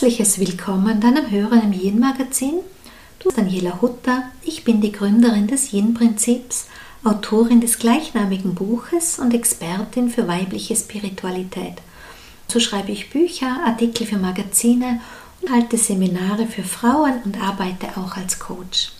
herzliches 0.00 0.38
Willkommen 0.38 0.98
deinem 0.98 1.30
Hörer 1.30 1.62
im 1.62 1.74
Yin-Magazin. 1.74 2.54
Du 3.18 3.24
bist 3.24 3.36
Daniela 3.36 3.82
Hutter, 3.82 4.22
ich 4.42 4.64
bin 4.64 4.80
die 4.80 4.92
Gründerin 4.92 5.46
des 5.46 5.74
Yin-Prinzips, 5.74 6.68
Autorin 7.04 7.60
des 7.60 7.78
gleichnamigen 7.78 8.54
Buches 8.54 9.18
und 9.18 9.34
Expertin 9.34 10.08
für 10.08 10.26
weibliche 10.26 10.74
Spiritualität. 10.74 11.82
So 12.48 12.60
schreibe 12.60 12.92
ich 12.92 13.10
Bücher, 13.10 13.58
Artikel 13.66 14.06
für 14.06 14.16
Magazine 14.16 15.02
und 15.42 15.50
halte 15.50 15.76
Seminare 15.76 16.46
für 16.46 16.62
Frauen 16.62 17.20
und 17.26 17.38
arbeite 17.38 17.88
auch 17.98 18.16
als 18.16 18.38
Coach. 18.38 18.92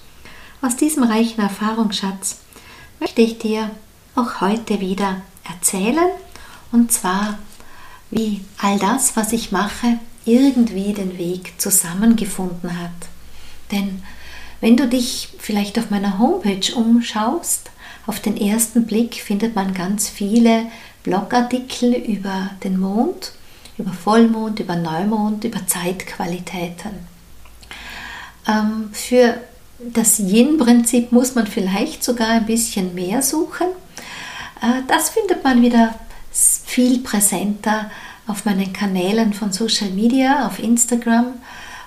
Aus 0.60 0.76
diesem 0.76 1.04
reichen 1.04 1.40
Erfahrungsschatz 1.40 2.40
möchte 3.00 3.22
ich 3.22 3.38
dir 3.38 3.70
auch 4.16 4.42
heute 4.42 4.80
wieder 4.80 5.22
erzählen 5.50 6.10
und 6.72 6.92
zwar 6.92 7.38
wie 8.10 8.42
all 8.58 8.78
das, 8.78 9.16
was 9.16 9.32
ich 9.32 9.50
mache, 9.50 9.98
irgendwie 10.32 10.92
den 10.92 11.18
Weg 11.18 11.60
zusammengefunden 11.60 12.78
hat. 12.80 12.90
Denn 13.70 14.02
wenn 14.60 14.76
du 14.76 14.88
dich 14.88 15.28
vielleicht 15.38 15.78
auf 15.78 15.90
meiner 15.90 16.18
Homepage 16.18 16.74
umschaust, 16.74 17.70
auf 18.06 18.20
den 18.20 18.36
ersten 18.36 18.86
Blick 18.86 19.14
findet 19.14 19.54
man 19.54 19.74
ganz 19.74 20.08
viele 20.08 20.66
Blogartikel 21.02 21.94
über 21.94 22.50
den 22.62 22.78
Mond, 22.78 23.32
über 23.78 23.92
Vollmond, 23.92 24.60
über 24.60 24.76
Neumond, 24.76 25.44
über 25.44 25.66
Zeitqualitäten. 25.66 26.90
Ähm, 28.46 28.90
für 28.92 29.36
das 29.78 30.18
Yin-Prinzip 30.18 31.12
muss 31.12 31.34
man 31.34 31.46
vielleicht 31.46 32.04
sogar 32.04 32.28
ein 32.28 32.46
bisschen 32.46 32.94
mehr 32.94 33.22
suchen. 33.22 33.68
Äh, 34.60 34.82
das 34.88 35.10
findet 35.10 35.42
man 35.42 35.62
wieder 35.62 35.94
viel 36.32 36.98
präsenter 37.00 37.90
auf 38.30 38.44
meinen 38.44 38.72
Kanälen 38.72 39.32
von 39.32 39.52
Social 39.52 39.90
Media, 39.90 40.46
auf 40.46 40.58
Instagram 40.58 41.34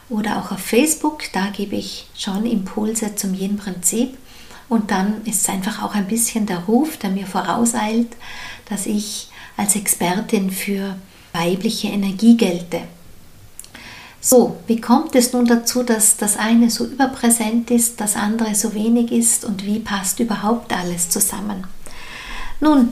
oder 0.10 0.38
auch 0.38 0.52
auf 0.52 0.60
Facebook. 0.60 1.24
Da 1.32 1.48
gebe 1.48 1.76
ich 1.76 2.08
schon 2.16 2.46
Impulse 2.46 3.16
zum 3.16 3.34
Yin-Prinzip. 3.34 4.18
Und 4.70 4.92
dann 4.92 5.24
ist 5.26 5.42
es 5.42 5.50
einfach 5.50 5.82
auch 5.84 5.96
ein 5.96 6.08
bisschen 6.08 6.46
der 6.46 6.60
Ruf, 6.60 6.98
der 6.98 7.12
mir 7.12 7.26
vorauseilt, 7.26 8.16
dass 8.70 8.86
ich 8.86 9.30
als 9.56 9.76
Expertin 9.76 10.52
für 10.52 10.96
weibliche 11.32 11.88
Energie 11.88 12.38
gelte. 12.38 12.82
So, 14.20 14.58
wie 14.68 14.80
kommt 14.80 15.16
es 15.16 15.34
nun 15.34 15.46
dazu, 15.46 15.84
dass 15.84 16.18
das 16.18 16.38
eine 16.38 16.70
so 16.70 16.86
überpräsent 16.86 17.72
ist, 17.72 18.00
das 18.00 18.16
andere 18.16 18.56
so 18.56 18.74
wenig 18.74 19.12
ist 19.12 19.44
und 19.44 19.66
wie 19.66 19.80
passt 19.80 20.20
überhaupt 20.20 20.72
alles 20.72 21.10
zusammen? 21.10 21.68
Nun, 22.62 22.92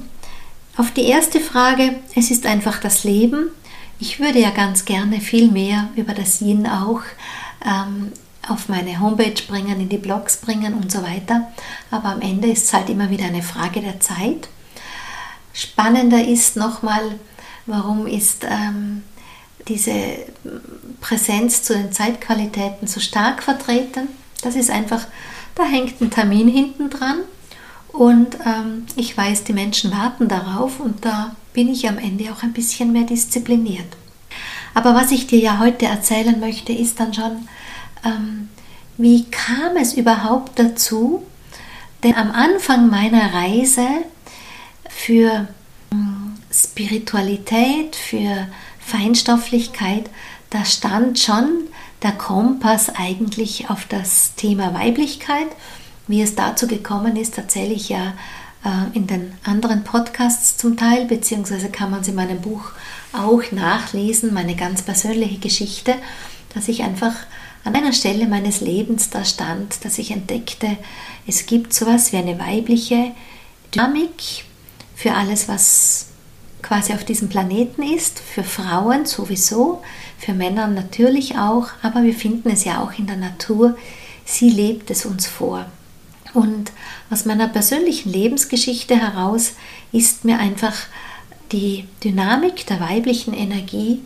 auf 0.81 0.89
die 0.89 1.05
erste 1.05 1.39
Frage, 1.39 1.99
es 2.15 2.31
ist 2.31 2.47
einfach 2.47 2.79
das 2.79 3.03
Leben. 3.03 3.49
Ich 3.99 4.19
würde 4.19 4.39
ja 4.39 4.49
ganz 4.49 4.83
gerne 4.83 5.21
viel 5.21 5.51
mehr 5.51 5.89
über 5.95 6.15
das 6.15 6.41
Yin 6.41 6.65
auch 6.65 7.01
ähm, 7.63 8.11
auf 8.49 8.67
meine 8.67 8.99
Homepage 8.99 9.43
bringen, 9.47 9.79
in 9.79 9.89
die 9.89 9.99
Blogs 9.99 10.37
bringen 10.37 10.73
und 10.73 10.91
so 10.91 11.03
weiter. 11.03 11.51
Aber 11.91 12.09
am 12.09 12.21
Ende 12.21 12.49
ist 12.49 12.63
es 12.63 12.73
halt 12.73 12.89
immer 12.89 13.11
wieder 13.11 13.25
eine 13.25 13.43
Frage 13.43 13.81
der 13.81 13.99
Zeit. 13.99 14.49
Spannender 15.53 16.27
ist 16.27 16.55
nochmal, 16.55 17.19
warum 17.67 18.07
ist 18.07 18.43
ähm, 18.43 19.03
diese 19.67 19.93
Präsenz 20.99 21.61
zu 21.61 21.73
den 21.73 21.91
Zeitqualitäten 21.91 22.87
so 22.87 22.99
stark 22.99 23.43
vertreten. 23.43 24.07
Das 24.41 24.55
ist 24.55 24.71
einfach, 24.71 25.05
da 25.53 25.63
hängt 25.63 26.01
ein 26.01 26.09
Termin 26.09 26.47
hinten 26.47 26.89
dran 26.89 27.19
und 27.91 28.37
ähm, 28.45 28.85
ich 28.95 29.17
weiß, 29.17 29.43
die 29.43 29.53
Menschen 29.53 29.91
warten 29.91 30.27
darauf 30.27 30.79
und 30.79 31.03
da 31.05 31.35
bin 31.53 31.67
ich 31.67 31.87
am 31.87 31.97
Ende 31.97 32.31
auch 32.31 32.43
ein 32.43 32.53
bisschen 32.53 32.91
mehr 32.91 33.03
diszipliniert. 33.03 33.97
Aber 34.73 34.95
was 34.95 35.11
ich 35.11 35.27
dir 35.27 35.39
ja 35.39 35.59
heute 35.59 35.85
erzählen 35.85 36.39
möchte, 36.39 36.71
ist 36.71 36.99
dann 36.99 37.13
schon, 37.13 37.47
ähm, 38.05 38.49
wie 38.97 39.25
kam 39.25 39.75
es 39.75 39.93
überhaupt 39.93 40.57
dazu? 40.57 41.23
Denn 42.03 42.15
am 42.15 42.31
Anfang 42.31 42.89
meiner 42.89 43.33
Reise 43.33 43.87
für 44.89 45.47
ähm, 45.91 46.35
Spiritualität, 46.51 47.95
für 47.95 48.47
Feinstofflichkeit, 48.79 50.09
da 50.49 50.65
stand 50.65 51.19
schon 51.19 51.67
der 52.01 52.13
Kompass 52.13 52.89
eigentlich 52.89 53.69
auf 53.69 53.85
das 53.85 54.35
Thema 54.35 54.73
Weiblichkeit 54.73 55.47
wie 56.11 56.21
es 56.21 56.35
dazu 56.35 56.67
gekommen 56.67 57.15
ist, 57.15 57.37
erzähle 57.37 57.73
ich 57.73 57.89
ja 57.89 58.13
äh, 58.63 58.95
in 58.95 59.07
den 59.07 59.33
anderen 59.43 59.83
Podcasts 59.83 60.57
zum 60.57 60.77
Teil, 60.77 61.05
beziehungsweise 61.05 61.69
kann 61.69 61.89
man 61.89 62.01
es 62.01 62.07
in 62.07 62.15
meinem 62.15 62.41
Buch 62.41 62.71
auch 63.13 63.41
nachlesen, 63.51 64.33
meine 64.33 64.55
ganz 64.55 64.83
persönliche 64.83 65.39
Geschichte, 65.39 65.95
dass 66.53 66.67
ich 66.67 66.83
einfach 66.83 67.13
an 67.63 67.75
einer 67.75 67.93
Stelle 67.93 68.27
meines 68.27 68.61
Lebens 68.61 69.09
da 69.09 69.23
stand, 69.23 69.85
dass 69.85 69.97
ich 69.97 70.11
entdeckte, 70.11 70.77
es 71.27 71.45
gibt 71.45 71.73
sowas 71.73 72.11
wie 72.11 72.17
eine 72.17 72.37
weibliche 72.39 73.11
Dynamik 73.73 74.43
für 74.95 75.13
alles, 75.13 75.47
was 75.47 76.07
quasi 76.61 76.93
auf 76.93 77.03
diesem 77.03 77.29
Planeten 77.29 77.83
ist, 77.83 78.19
für 78.19 78.43
Frauen 78.43 79.05
sowieso, 79.05 79.81
für 80.17 80.33
Männer 80.33 80.67
natürlich 80.67 81.37
auch, 81.37 81.69
aber 81.81 82.03
wir 82.03 82.13
finden 82.13 82.49
es 82.49 82.65
ja 82.65 82.83
auch 82.83 82.97
in 82.99 83.07
der 83.07 83.17
Natur, 83.17 83.77
sie 84.25 84.49
lebt 84.49 84.91
es 84.91 85.05
uns 85.05 85.25
vor. 85.25 85.65
Und 86.33 86.71
aus 87.09 87.25
meiner 87.25 87.47
persönlichen 87.47 88.11
Lebensgeschichte 88.11 88.95
heraus 88.95 89.53
ist 89.91 90.23
mir 90.23 90.39
einfach 90.39 90.75
die 91.51 91.85
Dynamik 92.03 92.65
der 92.67 92.79
weiblichen 92.79 93.33
Energie 93.33 94.01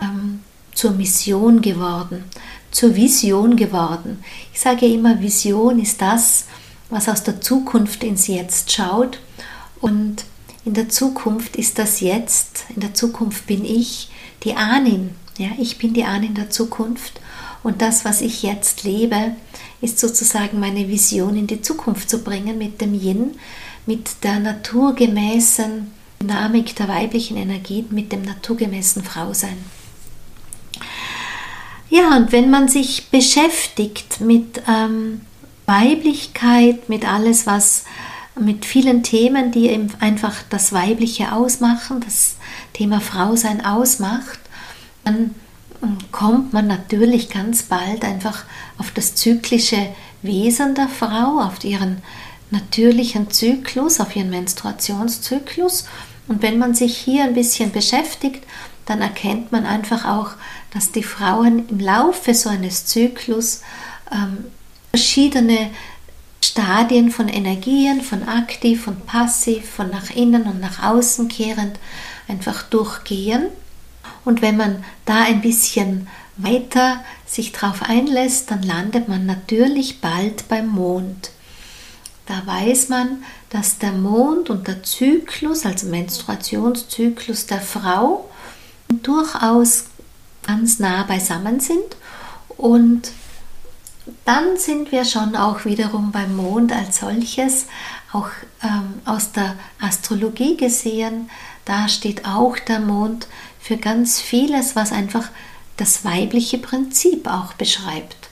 ähm, 0.00 0.40
zur 0.72 0.92
Mission 0.92 1.60
geworden, 1.60 2.24
zur 2.70 2.94
Vision 2.94 3.56
geworden. 3.56 4.22
Ich 4.52 4.60
sage 4.60 4.86
immer, 4.86 5.20
Vision 5.20 5.80
ist 5.80 6.00
das, 6.00 6.46
was 6.90 7.08
aus 7.08 7.22
der 7.22 7.40
Zukunft 7.40 8.04
ins 8.04 8.26
Jetzt 8.26 8.72
schaut. 8.72 9.18
Und 9.80 10.24
in 10.64 10.74
der 10.74 10.88
Zukunft 10.88 11.56
ist 11.56 11.78
das 11.78 12.00
Jetzt, 12.00 12.64
in 12.74 12.80
der 12.80 12.94
Zukunft 12.94 13.46
bin 13.46 13.64
ich 13.64 14.10
die 14.44 14.54
Ahnin. 14.54 15.10
Ja, 15.36 15.48
ich 15.58 15.78
bin 15.78 15.94
die 15.94 16.04
Ahnin 16.04 16.34
der 16.34 16.50
Zukunft. 16.50 17.20
Und 17.62 17.82
das, 17.82 18.04
was 18.04 18.20
ich 18.20 18.42
jetzt 18.42 18.84
lebe, 18.84 19.34
ist 19.84 19.98
sozusagen 19.98 20.58
meine 20.58 20.88
Vision 20.88 21.36
in 21.36 21.46
die 21.46 21.62
Zukunft 21.62 22.10
zu 22.10 22.24
bringen 22.24 22.58
mit 22.58 22.80
dem 22.80 22.94
Yin, 22.94 23.32
mit 23.86 24.24
der 24.24 24.40
naturgemäßen 24.40 25.92
Dynamik 26.20 26.74
der 26.76 26.88
weiblichen 26.88 27.36
Energie, 27.36 27.84
mit 27.90 28.12
dem 28.12 28.22
naturgemäßen 28.22 29.04
Frausein. 29.04 29.58
Ja, 31.90 32.16
und 32.16 32.32
wenn 32.32 32.50
man 32.50 32.68
sich 32.68 33.10
beschäftigt 33.10 34.20
mit 34.20 34.62
ähm, 34.66 35.20
Weiblichkeit, 35.66 36.88
mit 36.88 37.06
alles, 37.06 37.46
was 37.46 37.84
mit 38.40 38.64
vielen 38.64 39.02
Themen, 39.02 39.52
die 39.52 39.68
eben 39.68 39.88
einfach 40.00 40.34
das 40.50 40.72
Weibliche 40.72 41.32
ausmachen, 41.32 42.00
das 42.00 42.36
Thema 42.72 43.00
Frausein 43.00 43.64
ausmacht, 43.64 44.40
dann 45.04 45.34
kommt 46.12 46.52
man 46.52 46.66
natürlich 46.66 47.30
ganz 47.30 47.64
bald 47.64 48.04
einfach 48.04 48.44
auf 48.78 48.90
das 48.90 49.14
zyklische 49.14 49.88
Wesen 50.22 50.74
der 50.74 50.88
Frau, 50.88 51.40
auf 51.40 51.62
ihren 51.64 52.02
natürlichen 52.50 53.30
Zyklus, 53.30 54.00
auf 54.00 54.14
ihren 54.16 54.30
Menstruationszyklus. 54.30 55.86
Und 56.28 56.42
wenn 56.42 56.58
man 56.58 56.74
sich 56.74 56.96
hier 56.96 57.24
ein 57.24 57.34
bisschen 57.34 57.72
beschäftigt, 57.72 58.44
dann 58.86 59.00
erkennt 59.00 59.52
man 59.52 59.66
einfach 59.66 60.04
auch, 60.04 60.30
dass 60.72 60.92
die 60.92 61.02
Frauen 61.02 61.68
im 61.68 61.80
Laufe 61.80 62.34
so 62.34 62.48
eines 62.48 62.86
Zyklus 62.86 63.62
ähm, 64.12 64.44
verschiedene 64.90 65.70
Stadien 66.42 67.10
von 67.10 67.28
Energien, 67.28 68.02
von 68.02 68.28
aktiv 68.28 68.86
und 68.86 69.06
passiv, 69.06 69.68
von 69.68 69.90
nach 69.90 70.10
innen 70.10 70.44
und 70.44 70.60
nach 70.60 70.82
außen 70.82 71.28
kehrend 71.28 71.78
einfach 72.28 72.62
durchgehen. 72.64 73.46
Und 74.24 74.42
wenn 74.42 74.56
man 74.56 74.84
da 75.04 75.22
ein 75.22 75.40
bisschen 75.40 76.08
weiter 76.36 77.04
sich 77.26 77.52
darauf 77.52 77.82
einlässt, 77.82 78.50
dann 78.50 78.62
landet 78.62 79.08
man 79.08 79.26
natürlich 79.26 80.00
bald 80.00 80.48
beim 80.48 80.68
Mond. 80.68 81.30
Da 82.26 82.42
weiß 82.46 82.88
man, 82.88 83.22
dass 83.50 83.78
der 83.78 83.92
Mond 83.92 84.50
und 84.50 84.66
der 84.66 84.82
Zyklus, 84.82 85.66
also 85.66 85.86
Menstruationszyklus 85.88 87.46
der 87.46 87.60
Frau, 87.60 88.28
durchaus 88.88 89.84
ganz 90.42 90.78
nah 90.78 91.04
beisammen 91.04 91.60
sind 91.60 91.96
und 92.56 93.12
dann 94.24 94.56
sind 94.56 94.92
wir 94.92 95.04
schon 95.04 95.36
auch 95.36 95.64
wiederum 95.64 96.12
beim 96.12 96.36
Mond 96.36 96.72
als 96.72 97.00
solches, 97.00 97.66
auch 98.12 98.28
ähm, 98.62 99.00
aus 99.04 99.32
der 99.32 99.56
Astrologie 99.80 100.56
gesehen, 100.56 101.30
da 101.64 101.88
steht 101.88 102.26
auch 102.26 102.58
der 102.58 102.80
Mond 102.80 103.26
für 103.64 103.78
ganz 103.78 104.20
vieles, 104.20 104.76
was 104.76 104.92
einfach 104.92 105.30
das 105.78 106.04
weibliche 106.04 106.58
Prinzip 106.58 107.26
auch 107.26 107.54
beschreibt. 107.54 108.28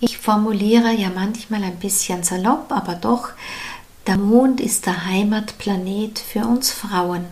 Ich 0.00 0.18
formuliere 0.18 0.92
ja 0.92 1.10
manchmal 1.14 1.62
ein 1.62 1.76
bisschen 1.76 2.24
salopp, 2.24 2.72
aber 2.72 2.96
doch, 2.96 3.28
der 4.08 4.16
Mond 4.16 4.60
ist 4.60 4.86
der 4.86 5.06
Heimatplanet 5.06 6.18
für 6.18 6.40
uns 6.40 6.72
Frauen. 6.72 7.24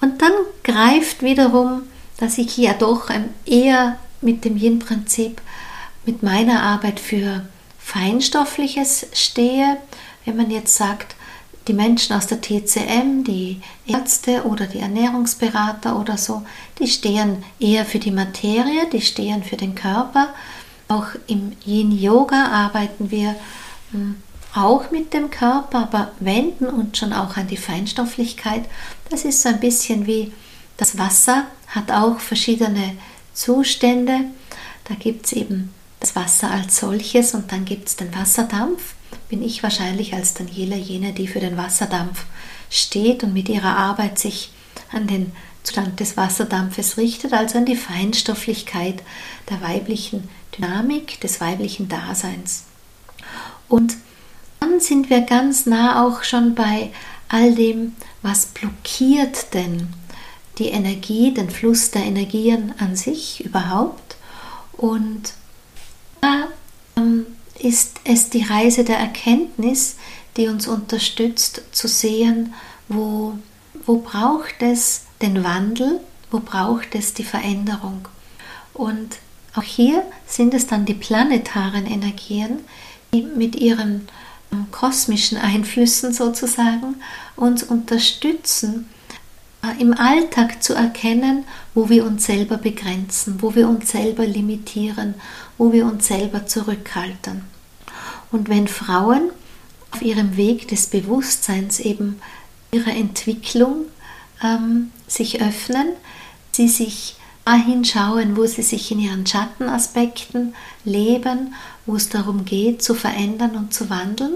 Und 0.00 0.22
dann 0.22 0.32
greift 0.64 1.22
wiederum, 1.22 1.82
dass 2.16 2.38
ich 2.38 2.56
ja 2.56 2.72
doch 2.72 3.10
eher 3.44 3.98
mit 4.22 4.46
dem 4.46 4.56
Yin-Prinzip, 4.56 5.42
mit 6.06 6.22
meiner 6.22 6.62
Arbeit 6.62 6.98
für 6.98 7.46
Feinstoffliches 7.78 9.08
stehe. 9.12 9.76
Wenn 10.24 10.38
man 10.38 10.50
jetzt 10.50 10.76
sagt, 10.76 11.14
die 11.68 11.72
Menschen 11.72 12.16
aus 12.16 12.26
der 12.26 12.40
TCM, 12.40 13.24
die 13.24 13.60
Ärzte 13.86 14.44
oder 14.44 14.66
die 14.66 14.80
Ernährungsberater 14.80 15.98
oder 15.98 16.16
so, 16.16 16.42
die 16.78 16.88
stehen 16.88 17.44
eher 17.60 17.84
für 17.84 17.98
die 17.98 18.10
Materie, 18.10 18.88
die 18.92 19.00
stehen 19.00 19.44
für 19.44 19.56
den 19.56 19.74
Körper. 19.74 20.28
Auch 20.88 21.06
im 21.28 21.52
Yin 21.64 21.92
Yoga 21.92 22.48
arbeiten 22.48 23.10
wir 23.10 23.36
hm, 23.92 24.16
auch 24.54 24.90
mit 24.90 25.14
dem 25.14 25.30
Körper, 25.30 25.78
aber 25.78 26.12
wenden 26.20 26.66
uns 26.66 26.98
schon 26.98 27.12
auch 27.12 27.36
an 27.36 27.46
die 27.46 27.56
Feinstofflichkeit. 27.56 28.64
Das 29.08 29.24
ist 29.24 29.42
so 29.42 29.48
ein 29.48 29.60
bisschen 29.60 30.06
wie 30.06 30.32
das 30.76 30.98
Wasser, 30.98 31.46
hat 31.68 31.90
auch 31.90 32.18
verschiedene 32.18 32.96
Zustände. 33.34 34.20
Da 34.84 34.94
gibt 34.94 35.26
es 35.26 35.32
eben 35.32 35.72
das 36.00 36.16
Wasser 36.16 36.50
als 36.50 36.78
solches 36.78 37.34
und 37.34 37.52
dann 37.52 37.64
gibt 37.64 37.88
es 37.88 37.96
den 37.96 38.14
Wasserdampf. 38.14 38.94
Bin 39.32 39.42
ich 39.42 39.62
wahrscheinlich 39.62 40.12
als 40.12 40.34
Daniela 40.34 40.76
jene, 40.76 41.14
die 41.14 41.26
für 41.26 41.40
den 41.40 41.56
Wasserdampf 41.56 42.26
steht 42.68 43.22
und 43.24 43.32
mit 43.32 43.48
ihrer 43.48 43.78
Arbeit 43.78 44.18
sich 44.18 44.50
an 44.92 45.06
den 45.06 45.32
Zustand 45.62 46.00
des 46.00 46.18
Wasserdampfes 46.18 46.98
richtet, 46.98 47.32
also 47.32 47.56
an 47.56 47.64
die 47.64 47.76
Feinstofflichkeit 47.76 49.02
der 49.48 49.62
weiblichen 49.62 50.28
Dynamik, 50.54 51.18
des 51.22 51.40
weiblichen 51.40 51.88
Daseins. 51.88 52.64
Und 53.70 53.96
dann 54.60 54.80
sind 54.80 55.08
wir 55.08 55.22
ganz 55.22 55.64
nah 55.64 56.06
auch 56.06 56.24
schon 56.24 56.54
bei 56.54 56.90
all 57.30 57.54
dem, 57.54 57.96
was 58.20 58.44
blockiert 58.44 59.54
denn 59.54 59.94
die 60.58 60.68
Energie, 60.68 61.32
den 61.32 61.48
Fluss 61.48 61.90
der 61.90 62.02
Energien 62.02 62.74
an 62.76 62.96
sich 62.96 63.42
überhaupt. 63.42 64.16
Und 64.76 65.32
da 66.20 66.48
ist 67.62 68.00
es 68.04 68.30
die 68.30 68.44
Reise 68.44 68.84
der 68.84 68.98
Erkenntnis, 68.98 69.96
die 70.36 70.48
uns 70.48 70.66
unterstützt 70.66 71.62
zu 71.72 71.88
sehen, 71.88 72.54
wo, 72.88 73.38
wo 73.86 73.98
braucht 73.98 74.60
es 74.60 75.02
den 75.20 75.44
Wandel, 75.44 76.00
wo 76.30 76.40
braucht 76.40 76.94
es 76.94 77.14
die 77.14 77.24
Veränderung. 77.24 78.08
Und 78.74 79.18
auch 79.54 79.62
hier 79.62 80.02
sind 80.26 80.54
es 80.54 80.66
dann 80.66 80.86
die 80.86 80.94
planetaren 80.94 81.86
Energien, 81.86 82.60
die 83.12 83.22
mit 83.22 83.56
ihren 83.56 84.08
ähm, 84.50 84.66
kosmischen 84.70 85.36
Einflüssen 85.36 86.12
sozusagen 86.12 86.96
uns 87.36 87.62
unterstützen, 87.62 88.88
äh, 89.62 89.80
im 89.80 89.92
Alltag 89.92 90.62
zu 90.62 90.74
erkennen, 90.74 91.44
wo 91.74 91.90
wir 91.90 92.06
uns 92.06 92.24
selber 92.24 92.56
begrenzen, 92.56 93.42
wo 93.42 93.54
wir 93.54 93.68
uns 93.68 93.90
selber 93.90 94.26
limitieren, 94.26 95.14
wo 95.58 95.72
wir 95.72 95.84
uns 95.84 96.06
selber 96.06 96.46
zurückhalten. 96.46 97.51
Und 98.32 98.48
wenn 98.48 98.66
Frauen 98.66 99.30
auf 99.92 100.02
ihrem 100.02 100.36
Weg 100.36 100.68
des 100.68 100.88
Bewusstseins 100.88 101.78
eben 101.78 102.20
ihre 102.72 102.90
Entwicklung 102.90 103.84
ähm, 104.42 104.90
sich 105.06 105.40
öffnen, 105.42 105.88
sie 106.50 106.68
sich 106.68 107.16
dahin 107.44 107.84
schauen, 107.84 108.36
wo 108.36 108.46
sie 108.46 108.62
sich 108.62 108.90
in 108.90 109.00
ihren 109.00 109.26
Schattenaspekten 109.26 110.54
leben, 110.84 111.54
wo 111.86 111.96
es 111.96 112.08
darum 112.08 112.44
geht, 112.44 112.82
zu 112.82 112.94
verändern 112.94 113.56
und 113.56 113.74
zu 113.74 113.90
wandeln, 113.90 114.34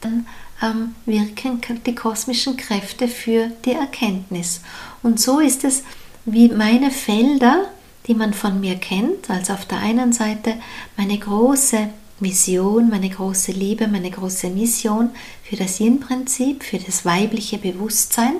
dann 0.00 0.26
ähm, 0.62 0.94
wirken 1.04 1.60
die 1.84 1.94
kosmischen 1.94 2.56
Kräfte 2.56 3.08
für 3.08 3.50
die 3.64 3.72
Erkenntnis. 3.72 4.62
Und 5.02 5.20
so 5.20 5.40
ist 5.40 5.64
es 5.64 5.82
wie 6.24 6.48
meine 6.48 6.90
Felder, 6.90 7.66
die 8.06 8.14
man 8.14 8.32
von 8.32 8.60
mir 8.60 8.76
kennt, 8.76 9.28
also 9.28 9.52
auf 9.52 9.66
der 9.66 9.80
einen 9.80 10.12
Seite 10.12 10.54
meine 10.96 11.18
große 11.18 11.90
Vision, 12.20 12.90
meine 12.90 13.08
große 13.08 13.52
Liebe, 13.52 13.88
meine 13.88 14.10
große 14.10 14.48
Mission 14.48 15.10
für 15.44 15.56
das 15.56 15.80
Yin-Prinzip, 15.80 16.64
für 16.64 16.78
das 16.78 17.04
weibliche 17.04 17.58
Bewusstsein, 17.58 18.36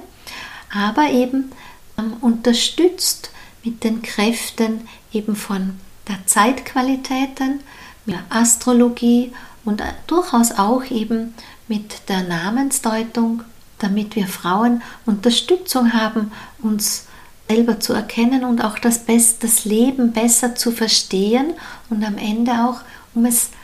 aber 0.72 1.10
eben 1.10 1.52
ähm, 1.98 2.14
unterstützt 2.20 3.30
mit 3.64 3.84
den 3.84 4.02
Kräften 4.02 4.88
eben 5.12 5.36
von 5.36 5.78
der 6.08 6.18
Zeitqualitäten, 6.26 7.60
mit 8.04 8.16
der 8.16 8.24
Astrologie 8.30 9.32
und 9.64 9.80
äh, 9.80 9.84
durchaus 10.06 10.52
auch 10.52 10.84
eben 10.90 11.34
mit 11.68 12.08
der 12.08 12.22
Namensdeutung, 12.22 13.42
damit 13.78 14.16
wir 14.16 14.26
Frauen 14.26 14.82
Unterstützung 15.06 15.92
haben, 15.92 16.32
uns 16.62 17.06
selber 17.48 17.80
zu 17.80 17.92
erkennen 17.92 18.44
und 18.44 18.62
auch 18.62 18.78
das, 18.78 19.00
Best, 19.00 19.42
das 19.42 19.64
Leben 19.64 20.12
besser 20.12 20.54
zu 20.54 20.70
verstehen 20.70 21.54
und 21.88 22.04
am 22.04 22.18
Ende 22.18 22.52
auch, 22.52 22.80
um 23.14 23.24
es 23.24 23.46
ähm, 23.46 23.57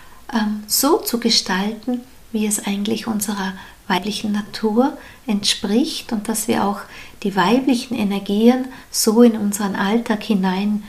so 0.67 0.99
zu 0.99 1.21
gestalten, 1.21 2.01
wie 2.33 2.47
es 2.47 2.67
eigentlich 2.67 3.07
unserer 3.07 3.55
weiblichen 3.87 4.33
Natur 4.33 4.97
entspricht 5.27 6.13
und 6.13 6.29
dass 6.29 6.49
wir 6.49 6.65
auch 6.65 6.81
die 7.23 7.37
weiblichen 7.37 7.95
Energien 7.95 8.67
so 8.91 9.23
in 9.23 9.37
unseren 9.37 9.77
Alltag 9.77 10.23
hinein 10.23 10.83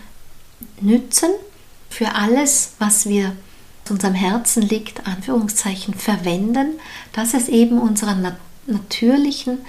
nützen 0.79 1.29
für 1.89 2.15
alles, 2.15 2.73
was 2.79 3.07
wir 3.07 3.35
unserem 3.89 4.15
Herzen 4.15 4.63
liegt, 4.63 5.05
Anführungszeichen, 5.05 5.93
verwenden, 5.93 6.79
dass 7.13 7.33
es 7.33 7.47
eben 7.49 7.79
unserer 7.79 8.15
nat 8.15 8.37
natürlichen 8.67 9.59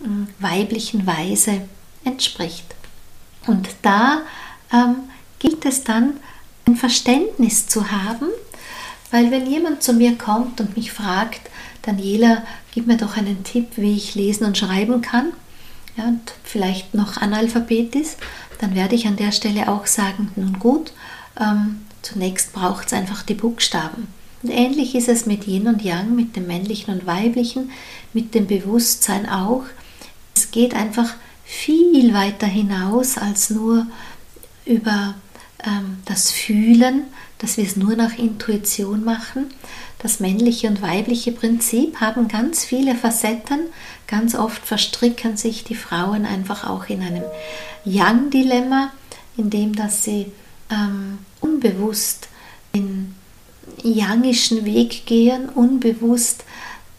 äh, 0.00 0.06
weiblichen 0.38 1.04
Weise 1.04 1.62
entspricht. 2.04 2.76
Und 3.48 3.68
da 3.82 4.20
ähm, 4.72 4.98
gilt 5.40 5.64
es 5.64 5.82
dann, 5.82 6.18
ein 6.64 6.76
Verständnis 6.76 7.66
zu 7.66 7.90
haben, 7.90 8.28
weil 9.16 9.30
wenn 9.30 9.50
jemand 9.50 9.82
zu 9.82 9.92
mir 9.92 10.16
kommt 10.16 10.60
und 10.60 10.76
mich 10.76 10.92
fragt, 10.92 11.40
Daniela, 11.82 12.42
gib 12.72 12.86
mir 12.86 12.96
doch 12.96 13.16
einen 13.16 13.44
Tipp, 13.44 13.68
wie 13.76 13.96
ich 13.96 14.14
lesen 14.14 14.44
und 14.44 14.58
schreiben 14.58 15.00
kann, 15.00 15.32
ja, 15.96 16.04
und 16.04 16.34
vielleicht 16.44 16.94
noch 16.94 17.16
Analphabet 17.16 17.94
ist, 17.94 18.18
dann 18.60 18.74
werde 18.74 18.94
ich 18.94 19.06
an 19.06 19.16
der 19.16 19.32
Stelle 19.32 19.68
auch 19.68 19.86
sagen, 19.86 20.30
nun 20.36 20.58
gut, 20.58 20.92
ähm, 21.40 21.80
Zunächst 22.06 22.52
braucht 22.52 22.86
es 22.86 22.92
einfach 22.92 23.24
die 23.24 23.34
Buchstaben. 23.34 24.06
Und 24.42 24.50
ähnlich 24.50 24.94
ist 24.94 25.08
es 25.08 25.26
mit 25.26 25.48
Yin 25.48 25.66
und 25.66 25.82
Yang, 25.82 26.14
mit 26.14 26.36
dem 26.36 26.46
männlichen 26.46 26.94
und 26.94 27.04
weiblichen, 27.04 27.72
mit 28.12 28.32
dem 28.32 28.46
Bewusstsein 28.46 29.28
auch. 29.28 29.64
Es 30.36 30.52
geht 30.52 30.72
einfach 30.72 31.14
viel 31.44 32.14
weiter 32.14 32.46
hinaus 32.46 33.18
als 33.18 33.50
nur 33.50 33.88
über 34.64 35.14
ähm, 35.64 35.98
das 36.04 36.30
Fühlen, 36.30 37.04
dass 37.38 37.56
wir 37.56 37.64
es 37.64 37.76
nur 37.76 37.96
nach 37.96 38.18
Intuition 38.18 39.04
machen. 39.04 39.46
Das 39.98 40.20
männliche 40.20 40.68
und 40.68 40.82
weibliche 40.82 41.32
Prinzip 41.32 42.00
haben 42.00 42.28
ganz 42.28 42.64
viele 42.64 42.94
Facetten. 42.94 43.60
Ganz 44.06 44.34
oft 44.34 44.64
verstricken 44.64 45.36
sich 45.36 45.64
die 45.64 45.74
Frauen 45.74 46.26
einfach 46.26 46.68
auch 46.68 46.86
in 46.88 47.02
einem 47.02 47.24
Yang-Dilemma, 47.84 48.92
indem 49.36 49.74
dass 49.74 50.04
sie 50.04 50.32
ähm, 50.70 51.18
unbewusst 51.40 52.28
den 52.74 53.14
yangischen 53.82 54.64
Weg 54.64 55.06
gehen, 55.06 55.48
unbewusst 55.48 56.44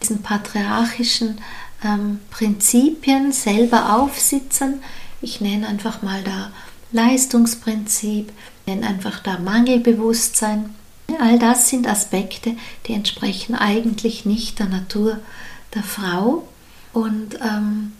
diesen 0.02 0.22
patriarchischen 0.22 1.40
ähm, 1.84 2.20
Prinzipien 2.30 3.32
selber 3.32 3.96
aufsitzen. 3.96 4.82
Ich 5.20 5.40
nenne 5.40 5.66
einfach 5.66 6.02
mal 6.02 6.22
da 6.22 6.52
Leistungsprinzip, 6.92 8.32
nenne 8.66 8.86
einfach 8.86 9.20
da 9.20 9.38
Mangelbewusstsein. 9.38 10.74
All 11.20 11.38
das 11.38 11.68
sind 11.68 11.86
Aspekte, 11.86 12.54
die 12.86 12.92
entsprechen 12.92 13.54
eigentlich 13.54 14.24
nicht 14.24 14.58
der 14.58 14.66
Natur 14.66 15.18
der 15.74 15.82
Frau. 15.82 16.46
Und 16.92 17.38
ähm, 17.40 17.92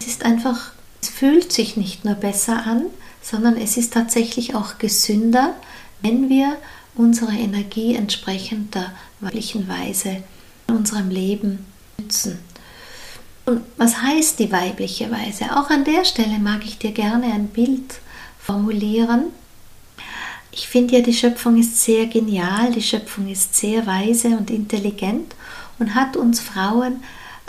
es 0.00 0.06
ist 0.06 0.24
einfach, 0.24 0.72
es 1.00 1.08
fühlt 1.08 1.52
sich 1.52 1.76
nicht 1.76 2.04
nur 2.04 2.14
besser 2.14 2.66
an, 2.66 2.86
sondern 3.22 3.56
es 3.56 3.76
ist 3.76 3.92
tatsächlich 3.92 4.54
auch 4.54 4.78
gesünder, 4.78 5.54
wenn 6.02 6.28
wir 6.28 6.56
unsere 6.94 7.32
Energie 7.32 7.94
entsprechend 7.94 8.74
der 8.74 8.92
weiblichen 9.20 9.68
Weise 9.68 10.22
in 10.68 10.76
unserem 10.76 11.10
Leben 11.10 11.66
nutzen. 11.98 12.38
Und 13.44 13.62
was 13.76 14.02
heißt 14.02 14.38
die 14.40 14.50
weibliche 14.50 15.10
Weise? 15.10 15.56
Auch 15.56 15.70
an 15.70 15.84
der 15.84 16.04
Stelle 16.04 16.38
mag 16.38 16.64
ich 16.64 16.78
dir 16.78 16.92
gerne 16.92 17.32
ein 17.32 17.48
Bild 17.48 18.00
formulieren. 18.46 19.26
Ich 20.52 20.68
finde 20.68 20.96
ja, 20.96 21.02
die 21.02 21.12
Schöpfung 21.12 21.58
ist 21.58 21.82
sehr 21.82 22.06
genial, 22.06 22.72
die 22.72 22.82
Schöpfung 22.82 23.28
ist 23.28 23.54
sehr 23.54 23.86
weise 23.86 24.28
und 24.28 24.50
intelligent 24.50 25.34
und 25.78 25.94
hat 25.94 26.16
uns 26.16 26.40
Frauen 26.40 27.02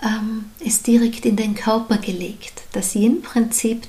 ähm, 0.04 0.46
es 0.60 0.84
direkt 0.84 1.26
in 1.26 1.36
den 1.36 1.56
Körper 1.56 1.98
gelegt. 1.98 2.64
Das 2.74 2.96
Yin-Prinzip 2.96 3.88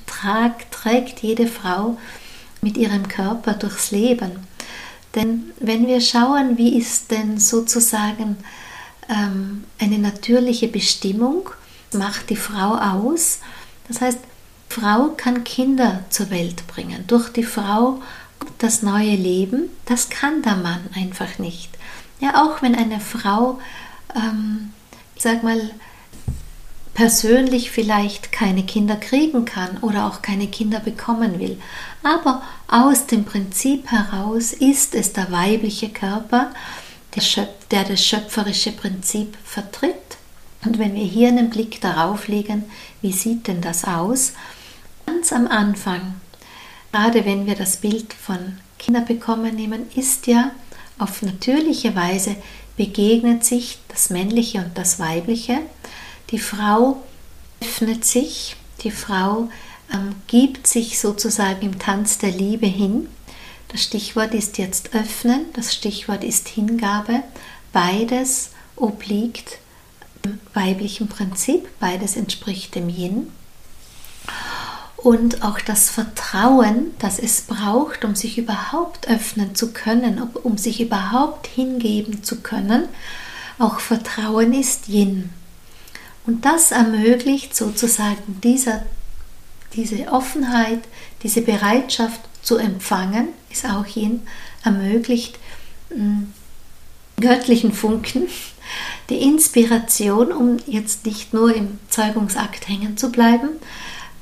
trägt 0.71 1.19
jede 1.21 1.47
Frau 1.47 1.97
mit 2.61 2.77
ihrem 2.77 3.07
Körper 3.07 3.53
durchs 3.53 3.91
Leben. 3.91 4.31
Denn 5.15 5.51
wenn 5.59 5.87
wir 5.87 6.01
schauen, 6.01 6.57
wie 6.57 6.77
ist 6.77 7.11
denn 7.11 7.39
sozusagen 7.39 8.37
ähm, 9.09 9.63
eine 9.79 9.97
natürliche 9.97 10.67
Bestimmung, 10.67 11.49
macht 11.93 12.29
die 12.29 12.35
Frau 12.35 12.75
aus. 12.75 13.39
Das 13.87 14.01
heißt, 14.01 14.19
Frau 14.69 15.09
kann 15.17 15.43
Kinder 15.43 16.05
zur 16.09 16.29
Welt 16.29 16.67
bringen. 16.67 17.05
Durch 17.07 17.29
die 17.29 17.43
Frau 17.43 18.01
das 18.59 18.81
neue 18.83 19.15
Leben, 19.15 19.69
das 19.85 20.09
kann 20.09 20.41
der 20.41 20.55
Mann 20.55 20.81
einfach 20.95 21.39
nicht. 21.39 21.69
Ja, 22.19 22.43
auch 22.43 22.61
wenn 22.61 22.75
eine 22.75 22.99
Frau, 22.99 23.59
ähm, 24.15 24.71
ich 25.15 25.23
sag 25.23 25.43
mal, 25.43 25.71
persönlich 26.93 27.71
vielleicht 27.71 28.31
keine 28.31 28.63
Kinder 28.63 28.97
kriegen 28.97 29.45
kann 29.45 29.77
oder 29.77 30.05
auch 30.05 30.21
keine 30.21 30.47
Kinder 30.47 30.81
bekommen 30.81 31.39
will. 31.39 31.57
Aber 32.03 32.41
aus 32.67 33.07
dem 33.07 33.23
Prinzip 33.23 33.89
heraus 33.89 34.51
ist 34.51 34.95
es 34.95 35.13
der 35.13 35.31
weibliche 35.31 35.89
Körper, 35.89 36.51
der, 37.71 37.83
das 37.85 38.05
schöpferische 38.05 38.73
Prinzip 38.73 39.37
vertritt. 39.45 39.93
Und 40.65 40.77
wenn 40.77 40.93
wir 40.93 41.05
hier 41.05 41.29
einen 41.29 41.49
Blick 41.49 41.79
darauf 41.79 42.27
legen, 42.27 42.65
wie 43.01 43.13
sieht 43.13 43.47
denn 43.47 43.61
das 43.61 43.85
aus? 43.85 44.33
Ganz 45.11 45.33
am 45.33 45.47
Anfang, 45.47 46.21
gerade 46.91 47.25
wenn 47.25 47.47
wir 47.47 47.55
das 47.55 47.77
Bild 47.77 48.13
von 48.13 48.59
Kinder 48.77 49.01
bekommen 49.01 49.55
nehmen, 49.55 49.89
ist 49.95 50.27
ja 50.27 50.51
auf 50.99 51.23
natürliche 51.23 51.95
Weise 51.95 52.35
begegnet 52.77 53.43
sich 53.43 53.79
das 53.87 54.11
Männliche 54.11 54.59
und 54.59 54.77
das 54.77 54.99
Weibliche. 54.99 55.61
Die 56.29 56.37
Frau 56.37 57.01
öffnet 57.59 58.05
sich, 58.05 58.55
die 58.83 58.91
Frau 58.91 59.49
ähm, 59.91 60.13
gibt 60.27 60.67
sich 60.67 60.99
sozusagen 60.99 61.65
im 61.65 61.79
Tanz 61.79 62.19
der 62.19 62.31
Liebe 62.31 62.67
hin. 62.67 63.09
Das 63.69 63.81
Stichwort 63.81 64.35
ist 64.35 64.59
jetzt 64.59 64.93
öffnen, 64.93 65.45
das 65.53 65.73
Stichwort 65.73 66.23
ist 66.23 66.49
Hingabe. 66.49 67.23
Beides 67.73 68.51
obliegt 68.75 69.57
dem 70.23 70.39
weiblichen 70.53 71.07
Prinzip, 71.07 71.67
beides 71.79 72.15
entspricht 72.15 72.75
dem 72.75 72.89
Yin. 72.89 73.31
Und 75.01 75.43
auch 75.43 75.61
das 75.61 75.89
Vertrauen, 75.89 76.91
das 76.99 77.19
es 77.19 77.41
braucht, 77.41 78.03
um 78.03 78.15
sich 78.15 78.37
überhaupt 78.37 79.07
öffnen 79.07 79.55
zu 79.55 79.71
können, 79.71 80.21
um 80.43 80.57
sich 80.57 80.81
überhaupt 80.81 81.47
hingeben 81.47 82.21
zu 82.21 82.41
können, 82.41 82.89
auch 83.59 83.79
Vertrauen 83.79 84.53
ist 84.53 84.89
Yin. 84.89 85.29
Und 86.25 86.43
das 86.43 86.71
ermöglicht 86.71 87.55
sozusagen 87.55 88.41
dieser, 88.43 88.83
diese 89.73 90.11
Offenheit, 90.11 90.81
diese 91.23 91.41
Bereitschaft 91.41 92.19
zu 92.41 92.57
empfangen, 92.57 93.29
ist 93.49 93.65
auch 93.65 93.85
Yin, 93.85 94.21
ermöglicht 94.65 95.39
hm, 95.89 96.33
göttlichen 97.21 97.71
Funken, 97.71 98.27
die 99.09 99.21
Inspiration, 99.21 100.33
um 100.33 100.57
jetzt 100.67 101.05
nicht 101.05 101.33
nur 101.33 101.55
im 101.55 101.79
Zeugungsakt 101.89 102.67
hängen 102.67 102.97
zu 102.97 103.11
bleiben, 103.11 103.49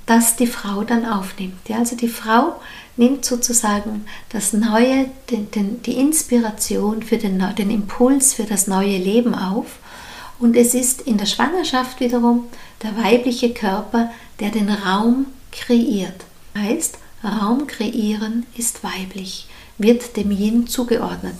dass 0.08 0.36
die 0.38 0.48
Frau 0.48 0.84
dann 0.84 1.06
aufnimmt. 1.06 1.70
Ja, 1.70 1.78
also 1.78 1.96
die 1.96 2.08
Frau 2.08 2.60
nimmt 2.96 3.24
sozusagen 3.26 4.06
das 4.30 4.54
Neue, 4.54 5.10
den, 5.30 5.52
den, 5.52 5.82
die 5.84 6.00
Inspiration 6.00 7.04
für 7.04 7.18
den, 7.18 7.44
den 7.56 7.70
Impuls 7.70 8.34
für 8.34 8.46
das 8.46 8.66
neue 8.66 8.98
Leben 8.98 9.36
auf 9.36 9.78
und 10.40 10.56
es 10.56 10.74
ist 10.74 11.02
in 11.02 11.18
der 11.18 11.26
Schwangerschaft 11.26 12.00
wiederum 12.00 12.46
der 12.84 12.96
weibliche 12.98 13.54
Körper, 13.54 14.12
der 14.40 14.50
den 14.50 14.70
Raum 14.70 15.28
kreiert. 15.52 16.26
Heißt, 16.56 16.98
Raum 17.24 17.68
kreieren 17.68 18.46
ist 18.56 18.84
weiblich, 18.84 19.48
wird 19.78 20.16
dem 20.16 20.32
Yin 20.32 20.68
zugeordnet. 20.68 21.36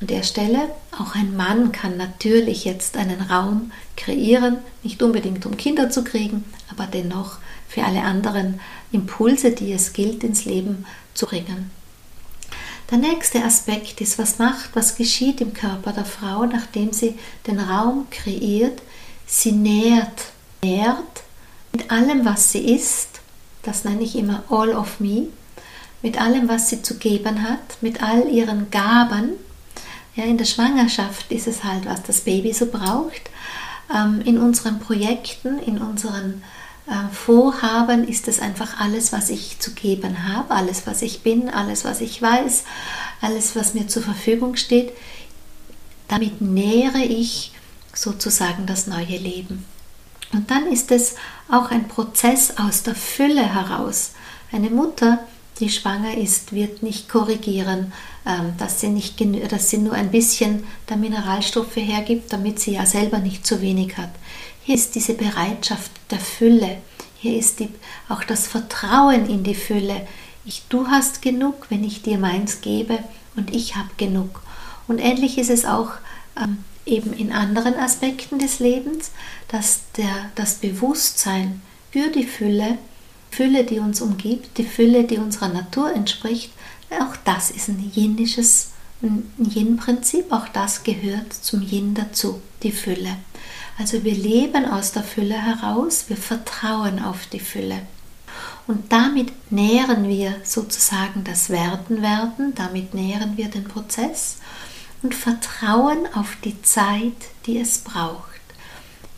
An 0.00 0.08
der 0.08 0.22
Stelle, 0.24 0.70
auch 0.98 1.14
ein 1.14 1.36
Mann 1.36 1.72
kann 1.72 1.96
natürlich 1.96 2.64
jetzt 2.64 2.96
einen 2.96 3.20
Raum 3.20 3.70
kreieren, 3.96 4.58
nicht 4.82 5.02
unbedingt 5.02 5.46
um 5.46 5.56
Kinder 5.56 5.90
zu 5.90 6.04
kriegen, 6.04 6.44
aber 6.70 6.86
dennoch 6.86 7.38
für 7.68 7.84
alle 7.84 8.02
anderen 8.02 8.60
Impulse, 8.92 9.50
die 9.50 9.72
es 9.72 9.92
gilt 9.92 10.24
ins 10.24 10.44
Leben 10.44 10.86
zu 11.14 11.26
bringen. 11.26 11.70
Der 12.90 12.98
nächste 12.98 13.42
Aspekt 13.42 14.00
ist, 14.00 14.18
was 14.18 14.38
macht, 14.38 14.70
was 14.74 14.94
geschieht 14.96 15.40
im 15.40 15.52
Körper 15.52 15.92
der 15.92 16.04
Frau, 16.04 16.46
nachdem 16.46 16.92
sie 16.92 17.18
den 17.46 17.58
Raum 17.58 18.06
kreiert. 18.10 18.80
Sie 19.26 19.50
nährt, 19.50 20.26
nährt 20.62 21.24
mit 21.72 21.90
allem, 21.90 22.24
was 22.24 22.52
sie 22.52 22.74
ist. 22.74 23.20
Das 23.62 23.84
nenne 23.84 24.02
ich 24.02 24.14
immer 24.14 24.44
All 24.48 24.72
of 24.72 25.00
Me. 25.00 25.26
Mit 26.00 26.20
allem, 26.20 26.48
was 26.48 26.70
sie 26.70 26.82
zu 26.82 26.98
geben 26.98 27.42
hat, 27.42 27.82
mit 27.82 28.02
all 28.04 28.28
ihren 28.28 28.70
Gaben. 28.70 29.30
Ja, 30.14 30.24
in 30.24 30.38
der 30.38 30.44
Schwangerschaft 30.44 31.32
ist 31.32 31.48
es 31.48 31.64
halt, 31.64 31.86
was 31.86 32.04
das 32.04 32.20
Baby 32.20 32.52
so 32.52 32.66
braucht. 32.66 33.30
Ähm, 33.92 34.22
in 34.24 34.38
unseren 34.38 34.78
Projekten, 34.78 35.58
in 35.58 35.78
unseren 35.78 36.34
äh, 36.34 36.65
Vorhaben 37.12 38.06
ist 38.06 38.28
es 38.28 38.38
einfach 38.38 38.78
alles, 38.78 39.12
was 39.12 39.28
ich 39.30 39.58
zu 39.58 39.72
geben 39.72 40.28
habe, 40.28 40.54
alles, 40.54 40.86
was 40.86 41.02
ich 41.02 41.22
bin, 41.22 41.48
alles, 41.50 41.84
was 41.84 42.00
ich 42.00 42.22
weiß, 42.22 42.62
alles, 43.20 43.56
was 43.56 43.74
mir 43.74 43.88
zur 43.88 44.02
Verfügung 44.02 44.54
steht. 44.54 44.92
Damit 46.06 46.40
nähere 46.40 47.02
ich 47.02 47.52
sozusagen 47.92 48.66
das 48.66 48.86
neue 48.86 49.16
Leben. 49.16 49.64
Und 50.32 50.50
dann 50.50 50.66
ist 50.66 50.92
es 50.92 51.16
auch 51.50 51.70
ein 51.70 51.88
Prozess 51.88 52.58
aus 52.58 52.84
der 52.84 52.94
Fülle 52.94 53.42
heraus. 53.54 54.12
Eine 54.52 54.70
Mutter, 54.70 55.18
die 55.60 55.70
schwanger 55.70 56.16
ist, 56.16 56.52
wird 56.52 56.82
nicht 56.82 57.08
korrigieren, 57.08 57.92
ähm, 58.26 58.54
dass 58.58 58.80
sie, 58.80 58.88
nicht, 58.88 59.20
dass 59.50 59.70
sie 59.70 59.78
nur 59.78 59.94
ein 59.94 60.10
bisschen 60.10 60.64
der 60.88 60.96
Mineralstoffe 60.96 61.76
hergibt, 61.76 62.32
damit 62.32 62.60
sie 62.60 62.72
ja 62.72 62.86
selber 62.86 63.18
nicht 63.18 63.46
zu 63.46 63.60
wenig 63.62 63.96
hat. 63.96 64.10
Hier 64.62 64.74
ist 64.74 64.94
diese 64.94 65.14
Bereitschaft 65.14 65.90
der 66.10 66.20
Fülle. 66.20 66.78
Hier 67.18 67.38
ist 67.38 67.60
die, 67.60 67.68
auch 68.08 68.24
das 68.24 68.46
Vertrauen 68.46 69.28
in 69.28 69.44
die 69.44 69.54
Fülle. 69.54 70.06
Ich, 70.44 70.64
du 70.68 70.88
hast 70.88 71.22
genug, 71.22 71.66
wenn 71.70 71.84
ich 71.84 72.02
dir 72.02 72.18
meins 72.18 72.60
gebe 72.60 72.98
und 73.36 73.54
ich 73.54 73.76
habe 73.76 73.90
genug. 73.96 74.42
Und 74.86 74.98
ähnlich 74.98 75.38
ist 75.38 75.50
es 75.50 75.64
auch 75.64 75.90
ähm, 76.40 76.58
eben 76.84 77.12
in 77.12 77.32
anderen 77.32 77.74
Aspekten 77.74 78.38
des 78.38 78.60
Lebens, 78.60 79.10
dass 79.48 79.80
der, 79.96 80.30
das 80.34 80.54
Bewusstsein 80.54 81.62
für 81.90 82.08
die 82.10 82.26
Fülle, 82.26 82.78
Fülle, 83.30 83.64
die 83.64 83.78
uns 83.78 84.00
umgibt, 84.00 84.58
die 84.58 84.64
Fülle, 84.64 85.04
die 85.04 85.18
unserer 85.18 85.48
Natur 85.48 85.92
entspricht, 85.92 86.52
auch 86.90 87.16
das 87.24 87.50
ist 87.50 87.68
ein 87.68 87.90
jinisches 87.92 88.70
ein 89.02 89.30
Yin-Prinzip, 89.38 90.32
auch 90.32 90.48
das 90.48 90.82
gehört 90.82 91.32
zum 91.32 91.62
Yin 91.62 91.94
dazu, 91.94 92.40
die 92.62 92.72
Fülle. 92.72 93.16
Also 93.78 94.04
wir 94.04 94.14
leben 94.14 94.64
aus 94.64 94.92
der 94.92 95.02
Fülle 95.02 95.34
heraus, 95.34 96.04
wir 96.08 96.16
vertrauen 96.16 97.02
auf 97.02 97.26
die 97.26 97.40
Fülle. 97.40 97.82
Und 98.66 98.92
damit 98.92 99.32
nähren 99.52 100.08
wir 100.08 100.36
sozusagen 100.42 101.24
das 101.24 101.50
Werden-Werden, 101.50 102.54
damit 102.54 102.94
nähren 102.94 103.36
wir 103.36 103.48
den 103.48 103.64
Prozess 103.64 104.38
und 105.02 105.14
vertrauen 105.14 106.08
auf 106.14 106.36
die 106.42 106.60
Zeit, 106.62 107.12
die 107.46 107.58
es 107.58 107.78
braucht. 107.78 108.40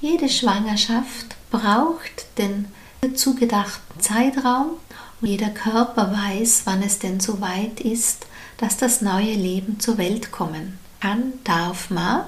Jede 0.01 0.29
Schwangerschaft 0.29 1.37
braucht 1.51 2.27
den 2.37 2.67
zugedachten 3.15 4.01
Zeitraum 4.01 4.73
und 5.21 5.29
jeder 5.29 5.51
Körper 5.51 6.13
weiß, 6.13 6.63
wann 6.65 6.83
es 6.83 6.99
denn 6.99 7.21
so 7.21 7.41
weit 7.41 7.81
ist, 7.81 8.27
dass 8.57 8.77
das 8.77 9.03
neue 9.03 9.35
Leben 9.35 9.81
zur 9.81 9.99
Welt 9.99 10.33
kommen 10.33 10.79
kann, 11.01 11.33
darf, 11.45 11.91
mag 11.91 12.27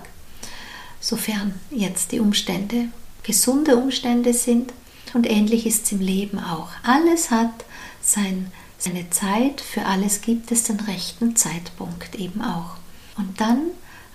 sofern 1.01 1.55
jetzt 1.71 2.13
die 2.13 2.21
Umstände 2.21 2.89
gesunde 3.23 3.77
Umstände 3.77 4.33
sind. 4.35 4.73
Und 5.13 5.29
ähnlich 5.29 5.67
ist 5.67 5.87
es 5.87 5.93
im 5.93 6.01
Leben 6.01 6.39
auch. 6.39 6.69
Alles 6.83 7.31
hat 7.31 7.65
sein, 8.01 8.53
seine 8.79 9.11
Zeit, 9.11 9.61
für 9.61 9.85
alles 9.85 10.21
gibt 10.21 10.53
es 10.53 10.65
den 10.65 10.81
rechten 10.81 11.37
Zeitpunkt 11.37 12.15
eben 12.15 12.43
auch. 12.43 12.77
Und 13.17 13.41
dann 13.41 13.63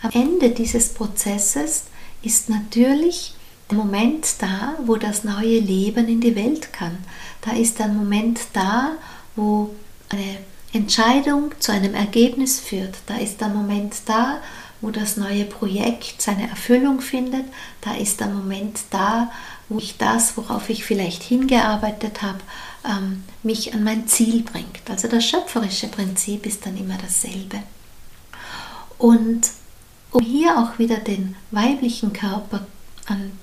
am 0.02 0.12
Ende 0.12 0.52
dieses 0.52 0.94
Prozesses 0.94 1.86
ist 2.22 2.50
natürlich 2.50 3.34
Moment 3.72 4.28
da, 4.40 4.76
wo 4.86 4.96
das 4.96 5.24
neue 5.24 5.60
Leben 5.60 6.08
in 6.08 6.22
die 6.22 6.36
Welt 6.36 6.72
kann. 6.72 6.98
Da 7.42 7.52
ist 7.52 7.82
ein 7.82 7.98
Moment 7.98 8.40
da, 8.54 8.92
wo 9.36 9.74
eine 10.10 10.38
Entscheidung 10.72 11.52
zu 11.60 11.72
einem 11.72 11.96
Ergebnis 11.96 12.60
führt. 12.60 12.96
Da 13.08 13.18
ist 13.18 13.42
der 13.42 13.50
Moment 13.50 13.96
da, 14.06 14.40
wo 14.82 14.92
das 14.92 15.18
neue 15.18 15.46
Projekt 15.46 16.22
seine 16.22 16.48
Erfüllung 16.50 17.02
findet. 17.02 17.46
Da 17.82 17.96
ist 17.96 18.20
der 18.20 18.28
Moment 18.28 18.82
da, 18.92 19.32
wo 19.68 19.80
ich 19.80 19.98
das, 19.98 20.38
worauf 20.38 20.70
ich 20.70 20.84
vielleicht 20.84 21.24
hingearbeitet 21.24 22.22
habe, 22.22 22.40
ähm, 22.88 23.24
mich 23.42 23.74
an 23.74 23.84
mein 23.84 24.08
Ziel 24.08 24.44
bringt. 24.44 24.90
Also 24.90 25.08
das 25.08 25.26
schöpferische 25.26 25.88
Prinzip 25.88 26.46
ist 26.46 26.66
dann 26.66 26.78
immer 26.78 26.98
dasselbe. 27.02 27.64
Und 29.00 29.50
um 30.12 30.24
hier 30.24 30.60
auch 30.60 30.78
wieder 30.78 30.98
den 30.98 31.36
weiblichen 31.52 32.14
Körper 32.14 32.68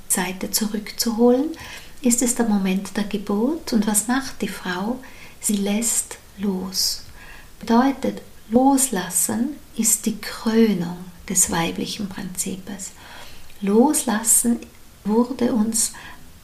Seite 0.09 0.51
zurückzuholen, 0.51 1.51
ist 2.03 2.23
es 2.23 2.35
der 2.35 2.49
Moment 2.49 2.97
der 2.97 3.05
Geburt. 3.05 3.73
Und 3.73 3.87
was 3.87 4.09
macht 4.09 4.43
die 4.43 4.49
Frau? 4.49 4.99
Sie 5.41 5.57
lässt 5.57 6.19
los. 6.39 7.03
Bedeutet, 7.61 8.23
loslassen 8.51 9.51
ist 9.77 10.07
die 10.07 10.21
Krönung 10.21 10.99
des 11.29 11.51
weiblichen 11.51 12.09
Prinzips. 12.09 12.91
Loslassen 13.61 14.59
wurde 15.05 15.53
uns 15.53 15.93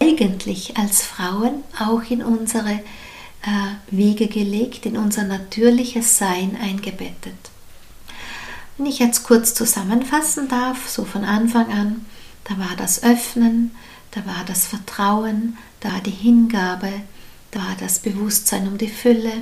eigentlich 0.00 0.76
als 0.76 1.02
Frauen 1.02 1.64
auch 1.78 2.02
in 2.08 2.22
unsere 2.22 2.70
äh, 3.42 3.75
Wiege 3.90 4.28
gelegt, 4.28 4.87
in 4.87 4.96
unser 4.96 5.25
natürliches 5.25 6.18
Sein 6.18 6.56
eingebettet. 6.60 7.34
Wenn 8.76 8.87
ich 8.87 9.00
jetzt 9.00 9.25
kurz 9.25 9.54
zusammenfassen 9.54 10.48
darf, 10.48 10.88
so 10.88 11.04
von 11.04 11.25
Anfang 11.25 11.72
an, 11.72 12.06
da 12.49 12.59
war 12.59 12.76
das 12.76 13.02
Öffnen, 13.02 13.73
da 14.12 14.25
war 14.25 14.45
das 14.47 14.67
Vertrauen, 14.67 15.57
da 15.81 16.00
die 16.05 16.11
Hingabe, 16.11 16.90
da 17.50 17.61
war 17.61 17.76
das 17.78 17.99
Bewusstsein 17.99 18.67
um 18.67 18.78
die 18.78 18.88
Fülle, 18.88 19.33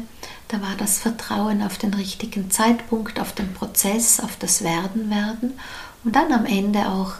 da 0.49 0.61
war 0.61 0.75
das 0.77 0.99
Vertrauen 0.99 1.63
auf 1.63 1.79
den 1.79 1.95
richtigen 1.95 2.51
Zeitpunkt, 2.51 3.21
auf 3.21 3.33
den 3.33 3.53
Prozess, 3.55 4.21
auf 4.21 4.37
das 4.37 4.63
Werden 4.63 5.11
werden 5.11 5.53
und 6.05 6.15
dann 6.17 6.33
am 6.33 6.47
Ende 6.47 6.89
auch 6.89 7.15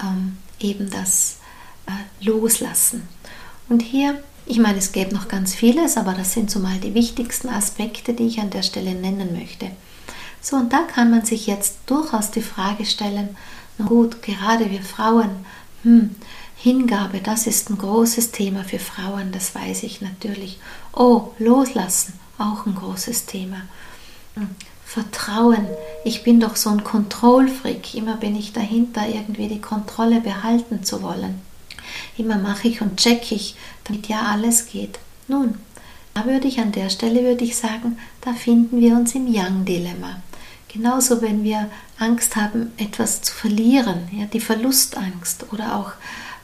ähm, 0.00 0.36
eben 0.60 0.90
das 0.90 1.38
äh, 1.86 2.24
Loslassen. 2.24 3.08
Und 3.68 3.82
hier, 3.82 4.22
ich 4.46 4.58
meine, 4.58 4.78
es 4.78 4.92
gäbe 4.92 5.14
noch 5.14 5.28
ganz 5.28 5.54
vieles, 5.54 5.96
aber 5.96 6.14
das 6.14 6.32
sind 6.32 6.50
so 6.50 6.58
mal 6.58 6.78
die 6.78 6.94
wichtigsten 6.94 7.48
Aspekte, 7.48 8.14
die 8.14 8.26
ich 8.26 8.40
an 8.40 8.50
der 8.50 8.62
Stelle 8.62 8.94
nennen 8.94 9.36
möchte. 9.38 9.70
So, 10.40 10.56
und 10.56 10.72
da 10.72 10.82
kann 10.82 11.10
man 11.10 11.24
sich 11.24 11.46
jetzt 11.46 11.78
durchaus 11.86 12.30
die 12.30 12.42
Frage 12.42 12.86
stellen, 12.86 13.36
gut, 13.84 14.22
gerade 14.22 14.70
wir 14.70 14.82
Frauen, 14.82 15.30
hm, 15.82 16.14
Hingabe, 16.56 17.20
das 17.20 17.46
ist 17.46 17.70
ein 17.70 17.78
großes 17.78 18.32
Thema 18.32 18.64
für 18.64 18.80
Frauen, 18.80 19.30
das 19.30 19.54
weiß 19.54 19.84
ich 19.84 20.00
natürlich. 20.00 20.58
Oh, 20.92 21.28
loslassen, 21.38 22.14
auch 22.36 22.66
ein 22.66 22.74
großes 22.74 23.26
Thema. 23.26 23.62
Hm, 24.34 24.48
Vertrauen, 24.84 25.66
ich 26.04 26.24
bin 26.24 26.40
doch 26.40 26.56
so 26.56 26.70
ein 26.70 26.82
Kontrollfreak, 26.82 27.94
immer 27.94 28.16
bin 28.16 28.34
ich 28.34 28.52
dahinter, 28.52 29.06
irgendwie 29.06 29.46
die 29.46 29.60
Kontrolle 29.60 30.20
behalten 30.20 30.82
zu 30.82 31.02
wollen. 31.02 31.40
Immer 32.16 32.38
mache 32.38 32.68
ich 32.68 32.80
und 32.80 32.96
checke 32.96 33.34
ich, 33.34 33.54
damit 33.84 34.08
ja 34.08 34.22
alles 34.22 34.66
geht. 34.66 34.98
Nun, 35.28 35.58
da 36.14 36.24
würde 36.24 36.48
ich 36.48 36.58
an 36.58 36.72
der 36.72 36.90
Stelle 36.90 37.22
würde 37.22 37.44
ich 37.44 37.56
sagen, 37.56 37.98
da 38.22 38.32
finden 38.32 38.80
wir 38.80 38.96
uns 38.96 39.14
im 39.14 39.32
Yang-Dilemma. 39.32 40.22
Genauso, 40.66 41.22
wenn 41.22 41.44
wir 41.44 41.70
Angst 41.98 42.36
haben, 42.36 42.72
etwas 42.76 43.22
zu 43.22 43.34
verlieren, 43.34 44.08
ja, 44.12 44.26
die 44.26 44.40
Verlustangst 44.40 45.52
oder 45.52 45.76
auch 45.76 45.92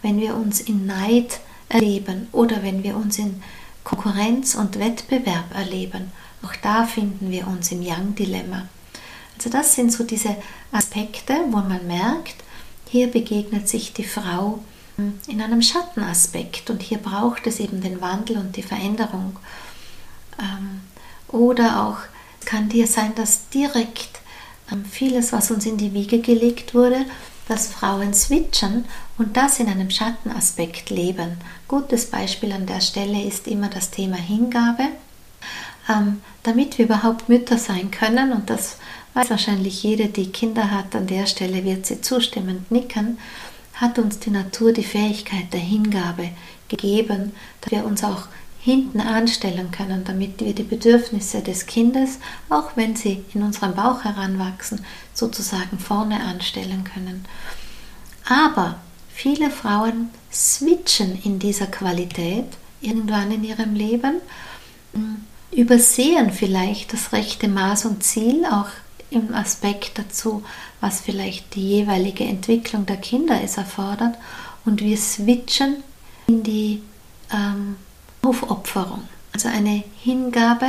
wenn 0.02 0.20
wir 0.20 0.34
uns 0.34 0.60
in 0.60 0.86
Neid 0.86 1.40
erleben 1.68 2.28
oder 2.32 2.62
wenn 2.62 2.82
wir 2.82 2.96
uns 2.96 3.18
in 3.18 3.42
Konkurrenz 3.84 4.54
und 4.54 4.78
Wettbewerb 4.78 5.54
erleben. 5.54 6.12
Auch 6.42 6.54
da 6.62 6.84
finden 6.84 7.30
wir 7.30 7.46
uns 7.46 7.72
im 7.72 7.82
Yang-Dilemma. 7.82 8.68
Also 9.36 9.50
das 9.50 9.74
sind 9.74 9.92
so 9.92 10.04
diese 10.04 10.36
Aspekte, 10.72 11.34
wo 11.50 11.58
man 11.58 11.86
merkt, 11.86 12.36
hier 12.88 13.08
begegnet 13.08 13.68
sich 13.68 13.92
die 13.92 14.04
Frau 14.04 14.60
hm, 14.96 15.18
in 15.26 15.40
einem 15.42 15.62
Schattenaspekt 15.62 16.70
und 16.70 16.82
hier 16.82 16.98
braucht 16.98 17.46
es 17.46 17.60
eben 17.60 17.80
den 17.80 18.00
Wandel 18.00 18.36
und 18.36 18.56
die 18.56 18.62
Veränderung. 18.62 19.36
Ähm, 20.38 20.80
oder 21.28 21.84
auch 21.84 21.98
kann 22.44 22.68
dir 22.68 22.86
sein, 22.86 23.14
dass 23.14 23.48
direkt 23.48 24.13
vieles, 24.90 25.32
was 25.32 25.50
uns 25.50 25.66
in 25.66 25.76
die 25.76 25.92
Wiege 25.92 26.18
gelegt 26.20 26.74
wurde, 26.74 27.04
dass 27.48 27.68
Frauen 27.68 28.14
switchen 28.14 28.84
und 29.18 29.36
das 29.36 29.60
in 29.60 29.68
einem 29.68 29.90
Schattenaspekt 29.90 30.90
leben. 30.90 31.38
Gutes 31.68 32.06
Beispiel 32.06 32.52
an 32.52 32.66
der 32.66 32.80
Stelle 32.80 33.22
ist 33.22 33.46
immer 33.46 33.68
das 33.68 33.90
Thema 33.90 34.16
Hingabe. 34.16 34.84
Ähm, 35.88 36.22
damit 36.42 36.78
wir 36.78 36.86
überhaupt 36.86 37.28
Mütter 37.28 37.58
sein 37.58 37.90
können, 37.90 38.32
und 38.32 38.48
das 38.48 38.78
weiß 39.12 39.28
wahrscheinlich 39.30 39.82
jede, 39.82 40.08
die 40.08 40.30
Kinder 40.30 40.70
hat, 40.70 40.94
an 40.96 41.06
der 41.06 41.26
Stelle 41.26 41.64
wird 41.64 41.84
sie 41.84 42.00
zustimmend 42.00 42.70
nicken, 42.70 43.18
hat 43.74 43.98
uns 43.98 44.18
die 44.18 44.30
Natur 44.30 44.72
die 44.72 44.84
Fähigkeit 44.84 45.52
der 45.52 45.60
Hingabe 45.60 46.30
gegeben, 46.68 47.32
dass 47.60 47.72
wir 47.72 47.84
uns 47.84 48.02
auch 48.02 48.28
hinten 48.64 49.02
anstellen 49.02 49.70
können, 49.70 50.04
damit 50.04 50.40
wir 50.40 50.54
die 50.54 50.62
Bedürfnisse 50.62 51.42
des 51.42 51.66
Kindes, 51.66 52.18
auch 52.48 52.70
wenn 52.76 52.96
sie 52.96 53.22
in 53.34 53.42
unserem 53.42 53.74
Bauch 53.74 54.04
heranwachsen, 54.04 54.80
sozusagen 55.12 55.78
vorne 55.78 56.20
anstellen 56.22 56.82
können. 56.82 57.26
Aber 58.26 58.76
viele 59.12 59.50
Frauen 59.50 60.08
switchen 60.32 61.20
in 61.24 61.38
dieser 61.38 61.66
Qualität 61.66 62.46
irgendwann 62.80 63.30
in 63.32 63.44
ihrem 63.44 63.74
Leben, 63.74 64.22
hm, 64.94 65.16
übersehen 65.52 66.32
vielleicht 66.32 66.94
das 66.94 67.12
rechte 67.12 67.48
Maß 67.48 67.84
und 67.84 68.02
Ziel, 68.02 68.46
auch 68.46 68.68
im 69.10 69.34
Aspekt 69.34 69.98
dazu, 69.98 70.42
was 70.80 71.02
vielleicht 71.02 71.54
die 71.54 71.68
jeweilige 71.68 72.24
Entwicklung 72.24 72.86
der 72.86 72.96
Kinder 72.96 73.42
es 73.44 73.58
erfordert, 73.58 74.16
und 74.64 74.80
wir 74.80 74.96
switchen 74.96 75.76
in 76.26 76.42
die 76.42 76.80
ähm, 77.30 77.76
Aufopferung. 78.24 79.02
Also 79.32 79.48
eine 79.48 79.84
Hingabe 80.00 80.66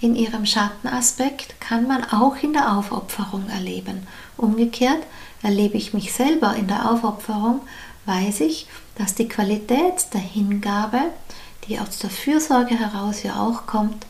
in 0.00 0.16
ihrem 0.16 0.44
Schattenaspekt 0.44 1.60
kann 1.60 1.86
man 1.86 2.04
auch 2.04 2.36
in 2.42 2.52
der 2.52 2.76
Aufopferung 2.76 3.48
erleben. 3.48 4.06
Umgekehrt 4.36 5.02
erlebe 5.42 5.76
ich 5.76 5.94
mich 5.94 6.12
selber 6.12 6.54
in 6.56 6.66
der 6.66 6.90
Aufopferung, 6.90 7.60
weiß 8.06 8.40
ich, 8.40 8.66
dass 8.96 9.14
die 9.14 9.28
Qualität 9.28 10.12
der 10.12 10.20
Hingabe, 10.20 11.00
die 11.68 11.78
aus 11.78 11.98
der 11.98 12.10
Fürsorge 12.10 12.78
heraus 12.78 13.22
ja 13.22 13.40
auch 13.40 13.66
kommt, 13.66 14.06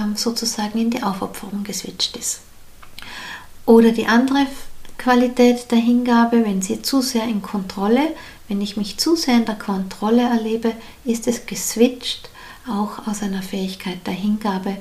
ähm, 0.00 0.16
sozusagen 0.16 0.78
in 0.78 0.90
die 0.90 1.02
Aufopferung 1.02 1.64
geswitcht 1.64 2.16
ist. 2.16 2.40
Oder 3.66 3.92
die 3.92 4.06
andere 4.06 4.46
Qualität 4.96 5.70
der 5.70 5.78
Hingabe, 5.78 6.44
wenn 6.44 6.62
sie 6.62 6.82
zu 6.82 7.00
sehr 7.02 7.24
in 7.24 7.42
Kontrolle, 7.42 8.14
wenn 8.48 8.60
ich 8.60 8.76
mich 8.76 8.98
zu 8.98 9.14
sehr 9.14 9.36
in 9.36 9.44
der 9.44 9.58
Kontrolle 9.58 10.22
erlebe, 10.22 10.72
ist 11.04 11.28
es 11.28 11.46
geswitcht 11.46 12.30
auch 12.68 13.06
aus 13.06 13.22
einer 13.22 13.42
Fähigkeit 13.42 14.06
der 14.06 14.14
Hingabe, 14.14 14.76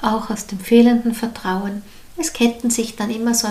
auch 0.00 0.30
aus 0.30 0.46
dem 0.46 0.60
fehlenden 0.60 1.14
Vertrauen. 1.14 1.82
Es 2.16 2.32
ketten 2.32 2.70
sich 2.70 2.96
dann 2.96 3.10
immer 3.10 3.34
so, 3.34 3.48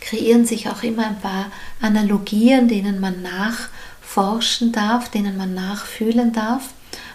kreieren 0.00 0.44
sich 0.44 0.68
auch 0.68 0.82
immer 0.82 1.06
ein 1.06 1.20
paar 1.20 1.46
Analogien, 1.80 2.68
denen 2.68 3.00
man 3.00 3.22
nachforschen 3.22 4.72
darf, 4.72 5.08
denen 5.08 5.36
man 5.36 5.54
nachfühlen 5.54 6.32
darf. 6.32 6.70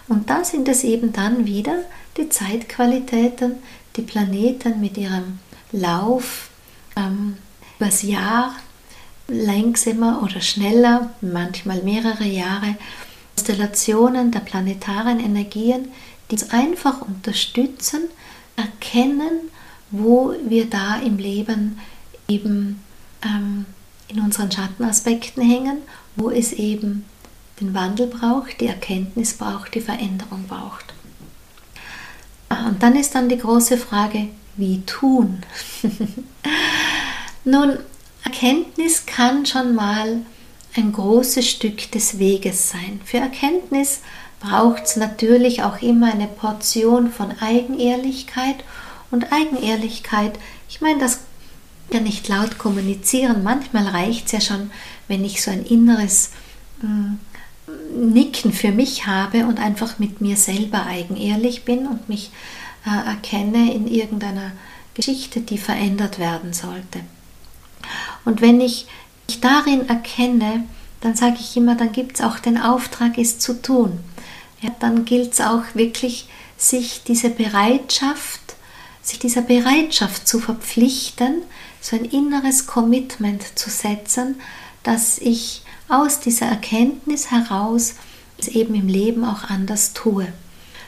Und 0.08 0.30
da 0.30 0.42
sind 0.42 0.68
es 0.68 0.84
eben 0.84 1.12
dann 1.12 1.46
wieder 1.46 1.76
die 2.16 2.28
Zeitqualitäten, 2.28 3.56
die 3.96 4.02
Planeten 4.02 4.80
mit 4.80 4.96
ihrem 4.96 5.38
Lauf 5.70 6.50
ähm, 6.96 7.36
übers 7.78 8.02
Jahr, 8.02 8.54
langsamer 9.28 10.22
oder 10.22 10.40
schneller, 10.40 11.10
manchmal 11.20 11.82
mehrere 11.82 12.24
Jahre, 12.24 12.76
Konstellationen 13.38 14.32
der 14.32 14.40
planetaren 14.40 15.20
Energien, 15.20 15.92
die 16.28 16.34
uns 16.34 16.50
einfach 16.50 17.02
unterstützen, 17.02 18.00
erkennen, 18.56 19.50
wo 19.92 20.34
wir 20.44 20.68
da 20.68 20.96
im 20.96 21.18
Leben 21.18 21.78
eben 22.26 22.82
ähm, 23.24 23.64
in 24.08 24.18
unseren 24.18 24.50
Schattenaspekten 24.50 25.40
hängen, 25.40 25.78
wo 26.16 26.30
es 26.30 26.52
eben 26.52 27.04
den 27.60 27.74
Wandel 27.74 28.08
braucht, 28.08 28.60
die 28.60 28.66
Erkenntnis 28.66 29.34
braucht, 29.34 29.72
die 29.76 29.82
Veränderung 29.82 30.48
braucht. 30.48 30.92
Ah, 32.48 32.66
und 32.66 32.82
dann 32.82 32.96
ist 32.96 33.14
dann 33.14 33.28
die 33.28 33.38
große 33.38 33.78
Frage, 33.78 34.30
wie 34.56 34.80
tun? 34.80 35.42
Nun, 37.44 37.78
Erkenntnis 38.24 39.06
kann 39.06 39.46
schon 39.46 39.76
mal 39.76 40.22
ein 40.78 40.92
großes 40.92 41.48
Stück 41.48 41.90
des 41.92 42.18
Weges 42.18 42.70
sein. 42.70 43.00
Für 43.04 43.18
Erkenntnis 43.18 44.00
braucht 44.40 44.84
es 44.84 44.96
natürlich 44.96 45.62
auch 45.62 45.82
immer 45.82 46.12
eine 46.12 46.28
Portion 46.28 47.10
von 47.10 47.32
Eigenehrlichkeit 47.40 48.56
und 49.10 49.32
Eigenehrlichkeit. 49.32 50.38
Ich 50.68 50.80
meine, 50.80 51.00
das 51.00 51.20
ja 51.92 52.00
nicht 52.00 52.28
laut 52.28 52.58
kommunizieren. 52.58 53.42
Manchmal 53.42 53.88
reicht 53.88 54.26
es 54.26 54.32
ja 54.32 54.40
schon, 54.40 54.70
wenn 55.08 55.24
ich 55.24 55.42
so 55.42 55.50
ein 55.50 55.64
inneres 55.64 56.30
äh, 56.82 57.98
Nicken 57.98 58.52
für 58.52 58.70
mich 58.70 59.06
habe 59.06 59.46
und 59.46 59.58
einfach 59.58 59.98
mit 59.98 60.20
mir 60.20 60.36
selber 60.36 60.86
eigenehrlich 60.86 61.64
bin 61.64 61.86
und 61.86 62.08
mich 62.08 62.30
äh, 62.86 63.08
erkenne 63.08 63.72
in 63.74 63.88
irgendeiner 63.88 64.52
Geschichte, 64.94 65.40
die 65.40 65.58
verändert 65.58 66.18
werden 66.18 66.52
sollte. 66.52 67.00
Und 68.24 68.40
wenn 68.40 68.60
ich 68.60 68.86
mich 69.28 69.40
darin 69.40 69.88
erkenne, 69.88 70.64
dann 71.00 71.14
sage 71.14 71.36
ich 71.38 71.56
immer, 71.56 71.76
dann 71.76 71.92
gibt 71.92 72.18
es 72.18 72.24
auch 72.24 72.38
den 72.38 72.58
Auftrag, 72.58 73.18
es 73.18 73.38
zu 73.38 73.60
tun 73.60 73.98
ja, 74.60 74.70
dann 74.80 75.04
gilt 75.04 75.34
es 75.34 75.40
auch 75.40 75.62
wirklich, 75.74 76.28
sich 76.56 77.02
diese 77.06 77.30
Bereitschaft, 77.30 78.40
sich 79.00 79.20
dieser 79.20 79.42
Bereitschaft 79.42 80.26
zu 80.26 80.40
verpflichten, 80.40 81.42
so 81.80 81.94
ein 81.94 82.04
inneres 82.04 82.66
Commitment 82.66 83.56
zu 83.56 83.70
setzen, 83.70 84.40
dass 84.82 85.18
ich 85.18 85.62
aus 85.88 86.18
dieser 86.18 86.46
Erkenntnis 86.46 87.30
heraus 87.30 87.94
es 88.38 88.48
eben 88.48 88.74
im 88.74 88.88
Leben 88.88 89.24
auch 89.24 89.44
anders 89.44 89.92
tue. 89.92 90.26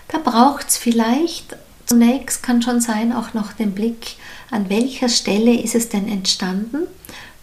Da 0.08 0.18
braucht 0.18 0.68
es 0.68 0.76
vielleicht 0.76 1.56
zunächst, 1.86 2.42
kann 2.42 2.62
schon 2.62 2.80
sein, 2.80 3.12
auch 3.12 3.32
noch 3.32 3.52
den 3.52 3.72
Blick, 3.72 4.16
an 4.50 4.68
welcher 4.68 5.08
Stelle 5.08 5.54
ist 5.54 5.76
es 5.76 5.88
denn 5.88 6.08
entstanden, 6.08 6.88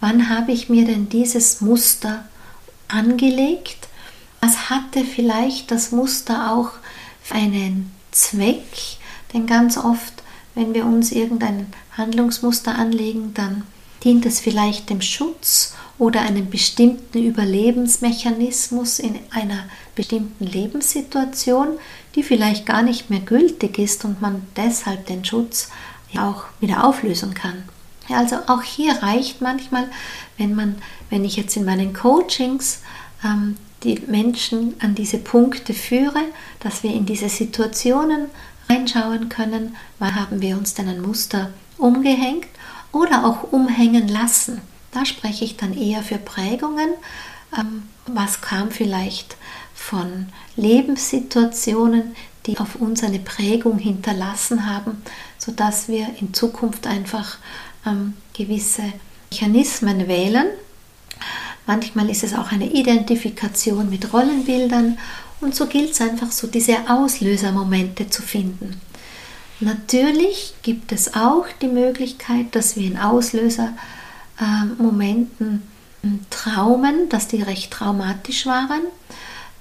wann 0.00 0.28
habe 0.28 0.52
ich 0.52 0.68
mir 0.68 0.84
denn 0.84 1.08
dieses 1.08 1.60
Muster 1.60 2.24
angelegt 2.88 3.88
was 4.40 4.70
hatte 4.70 5.04
vielleicht 5.04 5.70
das 5.70 5.90
Muster 5.90 6.52
auch 6.52 6.70
für 7.22 7.34
einen 7.34 7.92
Zweck? 8.12 8.62
Denn 9.32 9.46
ganz 9.46 9.76
oft, 9.76 10.22
wenn 10.54 10.74
wir 10.74 10.86
uns 10.86 11.12
irgendein 11.12 11.66
Handlungsmuster 11.96 12.76
anlegen, 12.76 13.34
dann 13.34 13.64
dient 14.04 14.24
es 14.26 14.40
vielleicht 14.40 14.90
dem 14.90 15.00
Schutz 15.00 15.74
oder 15.98 16.20
einem 16.20 16.48
bestimmten 16.48 17.18
Überlebensmechanismus 17.18 19.00
in 19.00 19.18
einer 19.30 19.64
bestimmten 19.96 20.46
Lebenssituation, 20.46 21.78
die 22.14 22.22
vielleicht 22.22 22.64
gar 22.64 22.82
nicht 22.82 23.10
mehr 23.10 23.20
gültig 23.20 23.78
ist 23.78 24.04
und 24.04 24.22
man 24.22 24.46
deshalb 24.56 25.06
den 25.06 25.24
Schutz 25.24 25.68
auch 26.16 26.44
wieder 26.60 26.86
auflösen 26.86 27.34
kann. 27.34 27.64
Also 28.10 28.36
auch 28.46 28.62
hier 28.62 29.02
reicht 29.02 29.40
manchmal, 29.40 29.88
wenn 30.36 30.54
man, 30.54 30.76
wenn 31.10 31.24
ich 31.24 31.36
jetzt 31.36 31.56
in 31.56 31.64
meinen 31.64 31.92
Coachings 31.92 32.80
ähm, 33.24 33.56
die 33.82 34.00
Menschen 34.06 34.74
an 34.80 34.94
diese 34.94 35.18
Punkte 35.18 35.74
führe, 35.74 36.20
dass 36.60 36.82
wir 36.82 36.92
in 36.92 37.06
diese 37.06 37.28
Situationen 37.28 38.26
reinschauen 38.68 39.28
können, 39.28 39.76
wann 39.98 40.14
haben 40.14 40.40
wir 40.40 40.56
uns 40.56 40.74
denn 40.74 40.88
ein 40.88 41.00
Muster 41.00 41.50
umgehängt 41.76 42.46
oder 42.92 43.24
auch 43.24 43.52
umhängen 43.52 44.08
lassen. 44.08 44.60
Da 44.92 45.04
spreche 45.04 45.44
ich 45.44 45.56
dann 45.56 45.76
eher 45.76 46.02
für 46.02 46.18
Prägungen. 46.18 46.90
Ähm, 47.56 47.84
was 48.06 48.40
kam 48.40 48.70
vielleicht 48.70 49.36
von 49.74 50.26
Lebenssituationen, 50.56 52.16
die 52.46 52.58
auf 52.58 52.76
uns 52.76 53.04
eine 53.04 53.18
Prägung 53.18 53.78
hinterlassen 53.78 54.66
haben, 54.66 55.02
sodass 55.38 55.88
wir 55.88 56.08
in 56.20 56.34
Zukunft 56.34 56.86
einfach 56.86 57.38
ähm, 57.88 58.14
gewisse 58.32 58.92
Mechanismen 59.30 60.08
wählen. 60.08 60.46
Manchmal 61.66 62.08
ist 62.08 62.24
es 62.24 62.34
auch 62.34 62.50
eine 62.50 62.70
Identifikation 62.70 63.90
mit 63.90 64.12
Rollenbildern 64.12 64.98
und 65.40 65.54
so 65.54 65.66
gilt 65.66 65.90
es 65.90 66.00
einfach 66.00 66.32
so, 66.32 66.46
diese 66.46 66.88
Auslösermomente 66.88 68.08
zu 68.08 68.22
finden. 68.22 68.80
Natürlich 69.60 70.54
gibt 70.62 70.92
es 70.92 71.14
auch 71.14 71.44
die 71.60 71.68
Möglichkeit, 71.68 72.54
dass 72.54 72.76
wir 72.76 72.86
in 72.86 72.98
Auslösermomenten 72.98 75.62
äh, 76.02 76.08
traumen, 76.30 77.08
dass 77.08 77.28
die 77.28 77.42
recht 77.42 77.70
traumatisch 77.72 78.46
waren. 78.46 78.82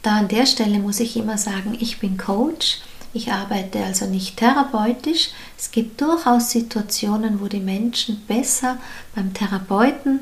Da 0.04 0.18
an 0.18 0.28
der 0.28 0.46
Stelle 0.46 0.80
muss 0.80 1.00
ich 1.00 1.18
immer 1.18 1.38
sagen, 1.38 1.76
ich 1.80 2.00
bin 2.00 2.18
Coach. 2.18 2.80
Ich 3.18 3.32
arbeite 3.32 3.84
also 3.84 4.06
nicht 4.06 4.38
therapeutisch. 4.38 5.30
Es 5.58 5.72
gibt 5.72 6.00
durchaus 6.02 6.52
Situationen, 6.52 7.42
wo 7.42 7.48
die 7.48 7.60
Menschen 7.60 8.24
besser 8.28 8.78
beim 9.16 9.34
Therapeuten 9.34 10.20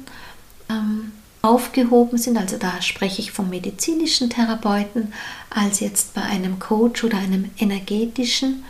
ähm, 0.69 1.11
aufgehoben 1.41 2.17
sind. 2.17 2.37
Also 2.37 2.55
da 2.55 2.81
spreche 2.81 3.19
ich 3.19 3.33
vom 3.33 3.49
medizinischen 3.49 4.29
Therapeuten 4.29 5.11
als 5.49 5.81
jetzt 5.81 6.13
bei 6.13 6.21
einem 6.21 6.57
Coach 6.59 7.03
oder 7.03 7.17
einem 7.17 7.51
energetischen 7.57 8.63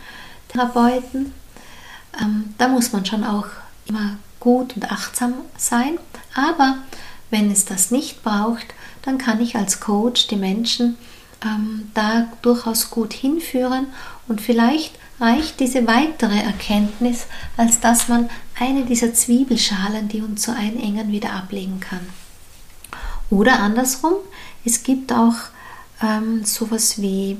Therapeuten. 0.48 1.32
Ähm, 2.20 2.52
da 2.58 2.66
muss 2.66 2.92
man 2.92 3.06
schon 3.06 3.22
auch 3.22 3.46
immer 3.86 4.16
gut 4.40 4.74
und 4.74 4.90
achtsam 4.90 5.34
sein. 5.56 5.98
Aber 6.34 6.78
wenn 7.30 7.52
es 7.52 7.64
das 7.64 7.92
nicht 7.92 8.24
braucht, 8.24 8.74
dann 9.02 9.18
kann 9.18 9.40
ich 9.40 9.54
als 9.54 9.78
Coach 9.78 10.26
die 10.26 10.34
Menschen 10.34 10.98
ähm, 11.44 11.90
da 11.94 12.28
durchaus 12.42 12.90
gut 12.90 13.12
hinführen 13.12 13.86
und 14.28 14.40
vielleicht 14.40 14.98
reicht 15.20 15.60
diese 15.60 15.86
weitere 15.86 16.38
Erkenntnis, 16.38 17.26
als 17.56 17.80
dass 17.80 18.08
man 18.08 18.28
eine 18.58 18.84
dieser 18.84 19.14
Zwiebelschalen, 19.14 20.08
die 20.08 20.20
uns 20.20 20.42
so 20.42 20.52
einengen, 20.52 21.12
wieder 21.12 21.32
ablegen 21.32 21.80
kann. 21.80 22.06
Oder 23.30 23.60
andersrum, 23.60 24.14
es 24.64 24.82
gibt 24.82 25.12
auch 25.12 25.34
ähm, 26.02 26.44
sowas 26.44 27.00
wie 27.00 27.38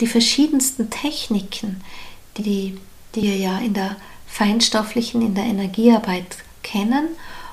die 0.00 0.06
verschiedensten 0.06 0.90
Techniken, 0.90 1.82
die, 2.36 2.78
die 3.14 3.22
wir 3.22 3.36
ja 3.36 3.58
in 3.58 3.74
der 3.74 3.96
feinstofflichen, 4.26 5.22
in 5.22 5.34
der 5.34 5.44
Energiearbeit 5.44 6.36
kennen 6.62 7.08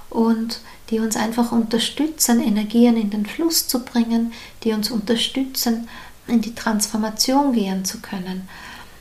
und 0.09 0.61
die 0.89 0.99
uns 0.99 1.17
einfach 1.17 1.51
unterstützen, 1.51 2.41
Energien 2.41 2.95
in 2.95 3.09
den 3.09 3.25
Fluss 3.25 3.67
zu 3.67 3.83
bringen, 3.83 4.31
die 4.63 4.71
uns 4.71 4.89
unterstützen, 4.89 5.89
in 6.27 6.41
die 6.41 6.55
Transformation 6.55 7.53
gehen 7.53 7.85
zu 7.85 7.99
können. 7.99 8.47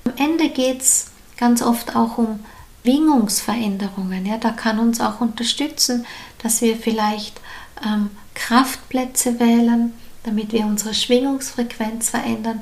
Am 0.05 0.13
Ende 0.17 0.49
geht 0.49 0.81
es 0.81 1.11
ganz 1.37 1.63
oft 1.63 1.97
auch 1.97 2.19
um 2.19 2.41
Schwingungsveränderungen. 2.83 4.27
Ja, 4.27 4.39
da 4.39 4.51
kann 4.51 4.79
uns 4.79 5.01
auch 5.01 5.21
unterstützen, 5.21 6.07
dass 6.43 6.61
wir 6.61 6.77
vielleicht 6.77 7.41
ähm, 7.85 8.11
Kraftplätze 8.35 9.41
wählen, 9.41 9.93
damit 10.23 10.53
wir 10.53 10.67
unsere 10.67 10.95
Schwingungsfrequenz 10.95 12.11
verändern, 12.11 12.61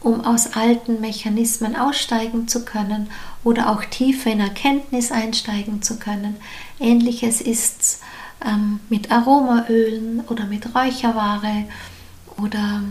um 0.00 0.22
aus 0.22 0.54
alten 0.54 1.00
Mechanismen 1.00 1.76
aussteigen 1.76 2.46
zu 2.46 2.66
können 2.66 3.08
oder 3.42 3.70
auch 3.70 3.84
tiefer 3.86 4.30
in 4.30 4.40
Erkenntnis 4.40 5.10
einsteigen 5.10 5.80
zu 5.80 5.98
können. 5.98 6.36
Ähnliches 6.78 7.40
ist 7.40 8.00
ähm, 8.44 8.80
mit 8.90 9.10
Aromaölen 9.10 10.20
oder 10.28 10.44
mit 10.44 10.74
Räucherware 10.74 11.64
oder 12.36 12.82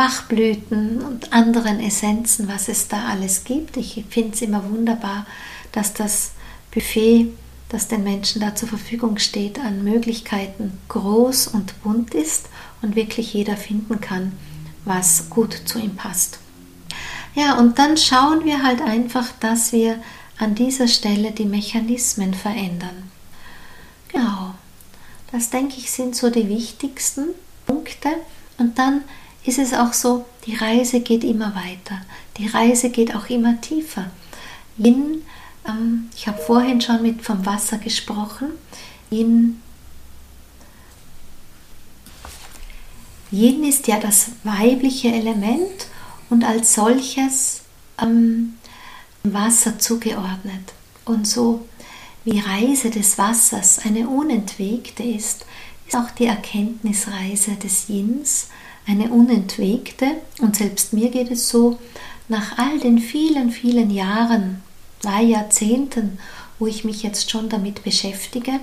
Bachblüten 0.00 1.02
und 1.02 1.30
anderen 1.34 1.78
Essenzen, 1.78 2.48
was 2.48 2.68
es 2.68 2.88
da 2.88 3.08
alles 3.08 3.44
gibt. 3.44 3.76
Ich 3.76 4.02
finde 4.08 4.32
es 4.32 4.40
immer 4.40 4.64
wunderbar, 4.70 5.26
dass 5.72 5.92
das 5.92 6.30
Buffet, 6.70 7.28
das 7.68 7.86
den 7.86 8.02
Menschen 8.02 8.40
da 8.40 8.54
zur 8.54 8.70
Verfügung 8.70 9.18
steht, 9.18 9.58
an 9.58 9.84
Möglichkeiten 9.84 10.72
groß 10.88 11.48
und 11.48 11.82
bunt 11.82 12.14
ist 12.14 12.48
und 12.80 12.96
wirklich 12.96 13.34
jeder 13.34 13.58
finden 13.58 14.00
kann, 14.00 14.32
was 14.86 15.28
gut 15.28 15.52
zu 15.66 15.78
ihm 15.78 15.96
passt. 15.96 16.38
Ja, 17.34 17.58
und 17.58 17.78
dann 17.78 17.98
schauen 17.98 18.46
wir 18.46 18.62
halt 18.62 18.80
einfach, 18.80 19.26
dass 19.38 19.70
wir 19.70 20.02
an 20.38 20.54
dieser 20.54 20.88
Stelle 20.88 21.32
die 21.32 21.44
Mechanismen 21.44 22.32
verändern. 22.32 23.10
Genau, 24.08 24.54
das 25.30 25.50
denke 25.50 25.74
ich 25.76 25.90
sind 25.90 26.16
so 26.16 26.30
die 26.30 26.48
wichtigsten 26.48 27.34
Punkte. 27.66 28.08
Und 28.56 28.78
dann 28.78 29.02
ist 29.44 29.58
es 29.58 29.72
auch 29.72 29.92
so, 29.92 30.26
die 30.46 30.54
Reise 30.54 31.00
geht 31.00 31.24
immer 31.24 31.54
weiter. 31.54 32.00
Die 32.36 32.46
Reise 32.46 32.90
geht 32.90 33.14
auch 33.14 33.28
immer 33.28 33.60
tiefer. 33.60 34.10
Yin, 34.76 35.22
ähm, 35.66 36.08
ich 36.16 36.26
habe 36.26 36.38
vorhin 36.38 36.80
schon 36.80 37.02
mit 37.02 37.22
vom 37.22 37.44
Wasser 37.44 37.78
gesprochen. 37.78 38.48
Yin 39.10 39.60
Yin 43.32 43.62
ist 43.62 43.86
ja 43.86 44.00
das 44.00 44.30
weibliche 44.42 45.08
Element 45.12 45.86
und 46.30 46.44
als 46.44 46.74
solches 46.74 47.62
ähm, 48.00 48.54
Wasser 49.22 49.78
zugeordnet. 49.78 50.72
Und 51.04 51.28
so 51.28 51.66
wie 52.24 52.40
Reise 52.40 52.90
des 52.90 53.18
Wassers 53.18 53.80
eine 53.84 54.08
unentwegte 54.08 55.02
ist, 55.02 55.46
ist 55.86 55.96
auch 55.96 56.10
die 56.10 56.26
Erkenntnisreise 56.26 57.52
des 57.52 57.88
Yins 57.88 58.48
eine 58.86 59.10
unentwegte. 59.10 60.06
Und 60.40 60.56
selbst 60.56 60.92
mir 60.92 61.10
geht 61.10 61.30
es 61.30 61.48
so, 61.48 61.78
nach 62.28 62.58
all 62.58 62.78
den 62.78 62.98
vielen, 62.98 63.50
vielen 63.50 63.90
Jahren, 63.90 64.62
zwei 65.00 65.22
Jahrzehnten, 65.22 66.18
wo 66.58 66.66
ich 66.66 66.84
mich 66.84 67.02
jetzt 67.02 67.30
schon 67.30 67.48
damit 67.48 67.82
beschäftige, 67.82 68.60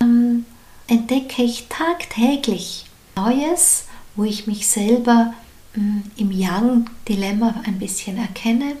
ähm, 0.00 0.44
entdecke 0.86 1.42
ich 1.42 1.66
tagtäglich 1.68 2.84
Neues, 3.16 3.84
wo 4.16 4.24
ich 4.24 4.46
mich 4.46 4.66
selber 4.66 5.34
mm, 5.74 6.00
im 6.16 6.30
Yang-Dilemma 6.30 7.62
ein 7.64 7.78
bisschen 7.78 8.18
erkenne, 8.18 8.76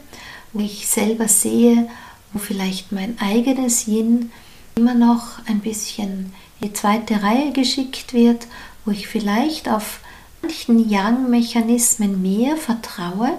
wo 0.52 0.60
ich 0.60 0.86
selber 0.86 1.28
sehe, 1.28 1.88
wo 2.32 2.38
vielleicht 2.38 2.92
mein 2.92 3.18
eigenes 3.20 3.86
Yin 3.86 4.30
immer 4.74 4.94
noch 4.94 5.44
ein 5.46 5.60
bisschen 5.60 6.32
in 6.60 6.68
die 6.68 6.72
zweite 6.72 7.22
Reihe 7.22 7.52
geschickt 7.52 8.12
wird, 8.12 8.46
wo 8.84 8.90
ich 8.90 9.08
vielleicht 9.08 9.68
auf 9.68 10.00
manchen 10.42 10.88
Yang-Mechanismen 10.88 12.20
mehr 12.22 12.56
vertraue. 12.56 13.32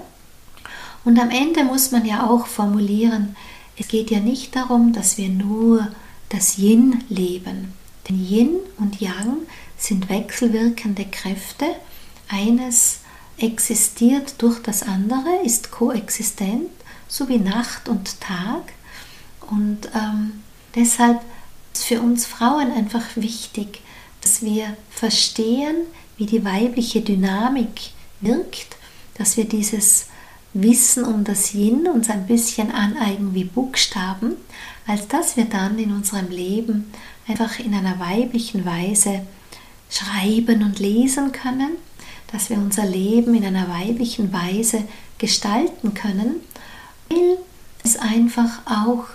Und 1.03 1.19
am 1.19 1.29
Ende 1.29 1.63
muss 1.63 1.91
man 1.91 2.05
ja 2.05 2.29
auch 2.29 2.45
formulieren, 2.45 3.35
es 3.77 3.87
geht 3.87 4.11
ja 4.11 4.19
nicht 4.19 4.55
darum, 4.55 4.93
dass 4.93 5.17
wir 5.17 5.29
nur 5.29 5.87
das 6.29 6.57
Yin 6.57 7.03
leben. 7.09 7.73
Denn 8.07 8.23
Yin 8.23 8.57
und 8.77 9.01
Yang 9.01 9.37
sind 9.77 10.09
wechselwirkende 10.09 11.05
Kräfte. 11.05 11.65
Eines 12.27 12.99
existiert 13.37 14.35
durch 14.37 14.59
das 14.61 14.83
andere, 14.83 15.43
ist 15.43 15.71
koexistent, 15.71 16.69
so 17.07 17.27
wie 17.27 17.39
Nacht 17.39 17.89
und 17.89 18.21
Tag. 18.21 18.73
Und 19.49 19.89
ähm, 19.95 20.43
deshalb 20.75 21.21
ist 21.73 21.85
für 21.85 22.01
uns 22.01 22.25
Frauen 22.25 22.71
einfach 22.71 23.15
wichtig, 23.15 23.81
dass 24.21 24.43
wir 24.43 24.77
verstehen, 24.91 25.75
wie 26.21 26.27
die 26.27 26.45
weibliche 26.45 27.01
Dynamik 27.01 27.89
wirkt, 28.19 28.77
dass 29.15 29.37
wir 29.37 29.45
dieses 29.45 30.05
Wissen 30.53 31.03
um 31.03 31.23
das 31.23 31.55
Yin 31.55 31.87
uns 31.87 32.11
ein 32.11 32.27
bisschen 32.27 32.71
aneigen 32.71 33.33
wie 33.33 33.43
Buchstaben, 33.43 34.33
als 34.85 35.07
dass 35.07 35.35
wir 35.35 35.45
dann 35.45 35.79
in 35.79 35.91
unserem 35.91 36.29
Leben 36.29 36.93
einfach 37.27 37.57
in 37.57 37.73
einer 37.73 37.99
weiblichen 37.99 38.65
Weise 38.65 39.25
schreiben 39.89 40.61
und 40.61 40.77
lesen 40.77 41.31
können, 41.31 41.71
dass 42.31 42.51
wir 42.51 42.57
unser 42.57 42.85
Leben 42.85 43.33
in 43.33 43.43
einer 43.43 43.67
weiblichen 43.67 44.31
Weise 44.31 44.83
gestalten 45.17 45.95
können 45.95 46.35
weil 47.09 47.39
es 47.83 47.97
einfach 47.97 48.61
auch 48.65 49.05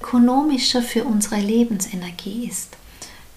ökonomischer 0.00 0.82
für 0.82 1.04
unsere 1.04 1.40
Lebensenergie 1.40 2.48
ist. 2.50 2.76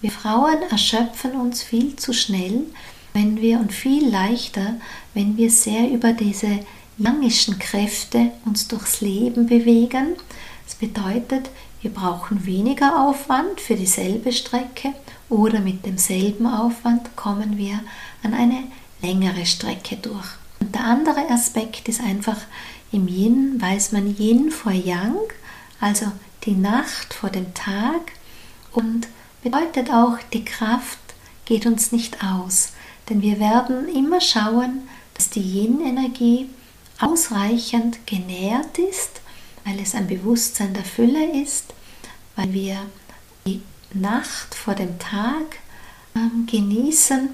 Wir 0.00 0.10
Frauen 0.10 0.60
erschöpfen 0.70 1.32
uns 1.32 1.62
viel 1.62 1.96
zu 1.96 2.12
schnell, 2.12 2.64
wenn 3.16 3.40
wir 3.40 3.60
und 3.60 3.72
viel 3.72 4.10
leichter, 4.10 4.74
wenn 5.14 5.38
wir 5.38 5.50
sehr 5.50 5.90
über 5.90 6.12
diese 6.12 6.60
yangischen 6.98 7.58
Kräfte 7.58 8.30
uns 8.44 8.68
durchs 8.68 9.00
Leben 9.00 9.46
bewegen. 9.46 10.16
Das 10.66 10.74
bedeutet, 10.74 11.48
wir 11.80 11.90
brauchen 11.90 12.44
weniger 12.44 13.08
Aufwand 13.08 13.58
für 13.58 13.74
dieselbe 13.74 14.32
Strecke 14.32 14.92
oder 15.30 15.60
mit 15.60 15.86
demselben 15.86 16.46
Aufwand 16.46 17.16
kommen 17.16 17.56
wir 17.56 17.80
an 18.22 18.34
eine 18.34 18.64
längere 19.00 19.46
Strecke 19.46 19.96
durch. 19.96 20.28
Und 20.60 20.74
der 20.74 20.84
andere 20.84 21.30
Aspekt 21.30 21.88
ist 21.88 22.02
einfach, 22.02 22.42
im 22.92 23.08
Yin 23.08 23.58
weiß 23.58 23.92
man 23.92 24.14
Yin 24.18 24.50
vor 24.50 24.72
Yang, 24.72 25.16
also 25.80 26.12
die 26.44 26.54
Nacht 26.54 27.14
vor 27.14 27.30
dem 27.30 27.54
Tag 27.54 28.12
und 28.72 29.08
bedeutet 29.42 29.90
auch, 29.90 30.18
die 30.34 30.44
Kraft 30.44 30.98
geht 31.46 31.64
uns 31.64 31.92
nicht 31.92 32.22
aus, 32.22 32.72
denn 33.08 33.22
wir 33.22 33.38
werden 33.38 33.88
immer 33.88 34.20
schauen, 34.20 34.88
dass 35.14 35.30
die 35.30 35.40
Yin-Energie 35.40 36.48
ausreichend 37.00 38.06
genährt 38.06 38.78
ist, 38.78 39.20
weil 39.64 39.78
es 39.80 39.94
ein 39.94 40.06
Bewusstsein 40.06 40.74
der 40.74 40.84
Fülle 40.84 41.42
ist, 41.42 41.74
weil 42.36 42.52
wir 42.52 42.76
die 43.46 43.62
Nacht 43.92 44.54
vor 44.54 44.74
dem 44.74 44.98
Tag 44.98 45.58
ähm, 46.14 46.46
genießen, 46.50 47.30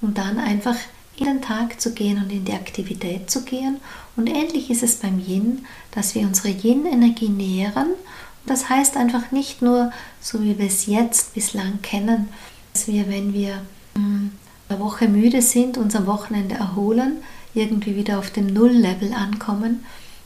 um 0.00 0.14
dann 0.14 0.38
einfach 0.38 0.76
in 1.16 1.26
den 1.26 1.42
Tag 1.42 1.80
zu 1.80 1.94
gehen 1.94 2.22
und 2.22 2.30
in 2.30 2.44
die 2.44 2.52
Aktivität 2.52 3.30
zu 3.30 3.42
gehen. 3.42 3.78
Und 4.16 4.28
ähnlich 4.28 4.70
ist 4.70 4.82
es 4.82 4.96
beim 4.96 5.18
Yin, 5.18 5.64
dass 5.90 6.14
wir 6.14 6.22
unsere 6.22 6.48
Yin-Energie 6.48 7.28
nähren. 7.28 7.88
Und 7.88 8.50
das 8.50 8.68
heißt 8.68 8.96
einfach 8.96 9.30
nicht 9.30 9.62
nur, 9.62 9.92
so 10.20 10.42
wie 10.42 10.58
wir 10.58 10.66
es 10.66 10.86
jetzt 10.86 11.34
bislang 11.34 11.80
kennen, 11.82 12.28
dass 12.72 12.86
wir, 12.86 13.08
wenn 13.08 13.32
wir 13.32 13.62
hm, 13.94 14.32
eine 14.32 14.45
Woche 14.68 15.08
müde 15.08 15.42
sind, 15.42 15.78
uns 15.78 15.94
am 15.94 16.06
Wochenende 16.06 16.56
erholen, 16.56 17.18
irgendwie 17.54 17.96
wieder 17.96 18.18
auf 18.18 18.30
dem 18.30 18.46
Null-Level 18.46 19.12
ankommen. 19.12 19.84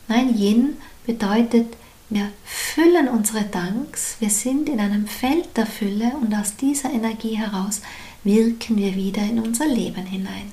Nein, 0.08 0.36
Yin 0.36 0.76
bedeutet, 1.06 1.76
wir 2.08 2.28
füllen 2.44 3.08
unsere 3.08 3.44
Danks, 3.44 4.16
wir 4.18 4.30
sind 4.30 4.68
in 4.68 4.80
einem 4.80 5.06
Feld 5.06 5.56
der 5.56 5.66
Fülle 5.66 6.12
und 6.20 6.34
aus 6.34 6.56
dieser 6.56 6.90
Energie 6.90 7.36
heraus 7.36 7.82
wirken 8.24 8.76
wir 8.76 8.96
wieder 8.96 9.22
in 9.22 9.38
unser 9.38 9.66
Leben 9.66 10.04
hinein. 10.04 10.50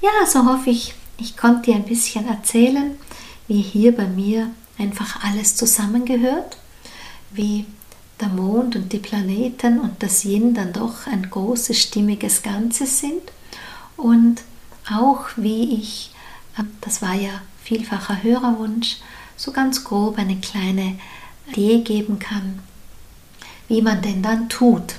Ja, 0.00 0.26
so 0.26 0.46
hoffe 0.46 0.70
ich, 0.70 0.94
ich 1.18 1.36
konnte 1.36 1.70
dir 1.70 1.74
ein 1.74 1.84
bisschen 1.84 2.28
erzählen, 2.28 2.96
wie 3.48 3.60
hier 3.60 3.96
bei 3.96 4.06
mir 4.06 4.50
einfach 4.78 5.24
alles 5.24 5.56
zusammengehört, 5.56 6.58
wie 7.32 7.66
der 8.20 8.28
Mond 8.28 8.76
und 8.76 8.92
die 8.92 8.98
Planeten 8.98 9.78
und 9.78 10.02
das 10.02 10.24
Yin 10.24 10.54
dann 10.54 10.72
doch 10.72 11.06
ein 11.06 11.28
großes, 11.30 11.78
stimmiges 11.78 12.42
Ganzes 12.42 13.00
sind 13.00 13.22
und 13.96 14.42
auch 14.90 15.26
wie 15.36 15.74
ich, 15.74 16.12
äh, 16.56 16.62
das 16.80 17.02
war 17.02 17.14
ja 17.14 17.42
vielfacher 17.62 18.22
Hörerwunsch, 18.22 18.98
so 19.36 19.52
ganz 19.52 19.84
grob 19.84 20.18
eine 20.18 20.36
kleine 20.36 20.98
Idee 21.48 21.80
geben 21.82 22.18
kann, 22.18 22.60
wie 23.68 23.82
man 23.82 24.02
denn 24.02 24.22
dann 24.22 24.48
tut. 24.48 24.94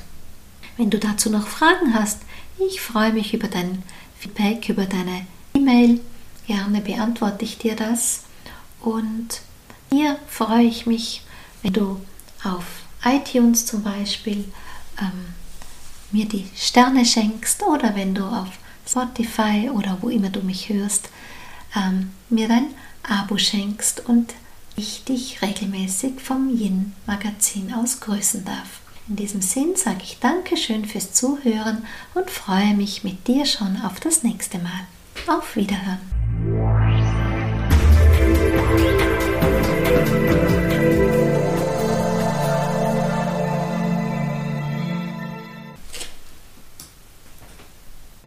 Wenn 0.75 0.89
du 0.89 0.99
dazu 0.99 1.29
noch 1.29 1.47
Fragen 1.47 1.93
hast, 1.93 2.21
ich 2.59 2.81
freue 2.81 3.13
mich 3.13 3.33
über 3.33 3.47
dein 3.47 3.83
Feedback, 4.19 4.69
über 4.69 4.85
deine 4.85 5.25
E-Mail. 5.55 5.99
Gerne 6.45 6.81
beantworte 6.81 7.45
ich 7.45 7.57
dir 7.57 7.75
das. 7.75 8.23
Und 8.81 9.41
hier 9.91 10.17
freue 10.27 10.65
ich 10.65 10.85
mich, 10.85 11.23
wenn 11.61 11.73
du 11.73 11.99
auf 12.43 12.65
iTunes 13.03 13.65
zum 13.65 13.83
Beispiel 13.83 14.45
ähm, 14.99 15.33
mir 16.11 16.25
die 16.25 16.45
Sterne 16.55 17.05
schenkst 17.05 17.63
oder 17.63 17.95
wenn 17.95 18.15
du 18.15 18.23
auf 18.23 18.49
Spotify 18.87 19.69
oder 19.73 19.97
wo 20.01 20.09
immer 20.09 20.29
du 20.29 20.41
mich 20.41 20.69
hörst, 20.69 21.09
ähm, 21.75 22.11
mir 22.29 22.47
dein 22.47 22.67
Abo 23.03 23.37
schenkst 23.37 24.07
und 24.07 24.33
ich 24.75 25.03
dich 25.03 25.41
regelmäßig 25.41 26.21
vom 26.21 26.49
Yin 26.49 26.93
Magazin 27.05 27.73
aus 27.73 27.99
grüßen 27.99 28.45
darf. 28.45 28.81
In 29.09 29.15
diesem 29.15 29.41
Sinn 29.41 29.75
sage 29.75 30.03
ich 30.03 30.19
Dankeschön 30.19 30.85
fürs 30.85 31.13
Zuhören 31.13 31.85
und 32.13 32.29
freue 32.29 32.73
mich 32.75 33.03
mit 33.03 33.27
dir 33.27 33.45
schon 33.45 33.81
auf 33.81 33.99
das 33.99 34.23
nächste 34.23 34.59
Mal. 34.59 34.87
Auf 35.27 35.55
Wiederhören! 35.55 35.99